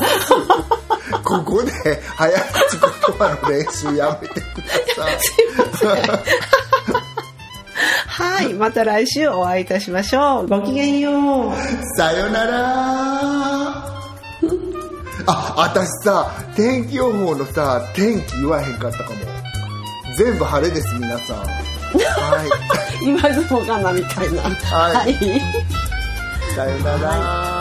[1.26, 1.72] ここで
[2.16, 4.68] 早口言葉の練習やめてくだ
[5.78, 6.02] さい
[8.08, 8.54] はい。
[8.54, 10.48] また来週お会いいたしましょう。
[10.48, 11.54] ごきげんよう。
[11.98, 12.62] さよなら
[15.26, 19.31] あ私さ天気予報のさ天気言わへんかったかも
[20.24, 21.38] 全部晴れです皆さん。
[21.38, 22.46] は
[23.02, 23.06] い。
[23.06, 24.44] 言わずもがなみたいな。
[24.44, 25.14] はい。
[25.14, 25.42] はい。
[26.56, 27.61] さよなら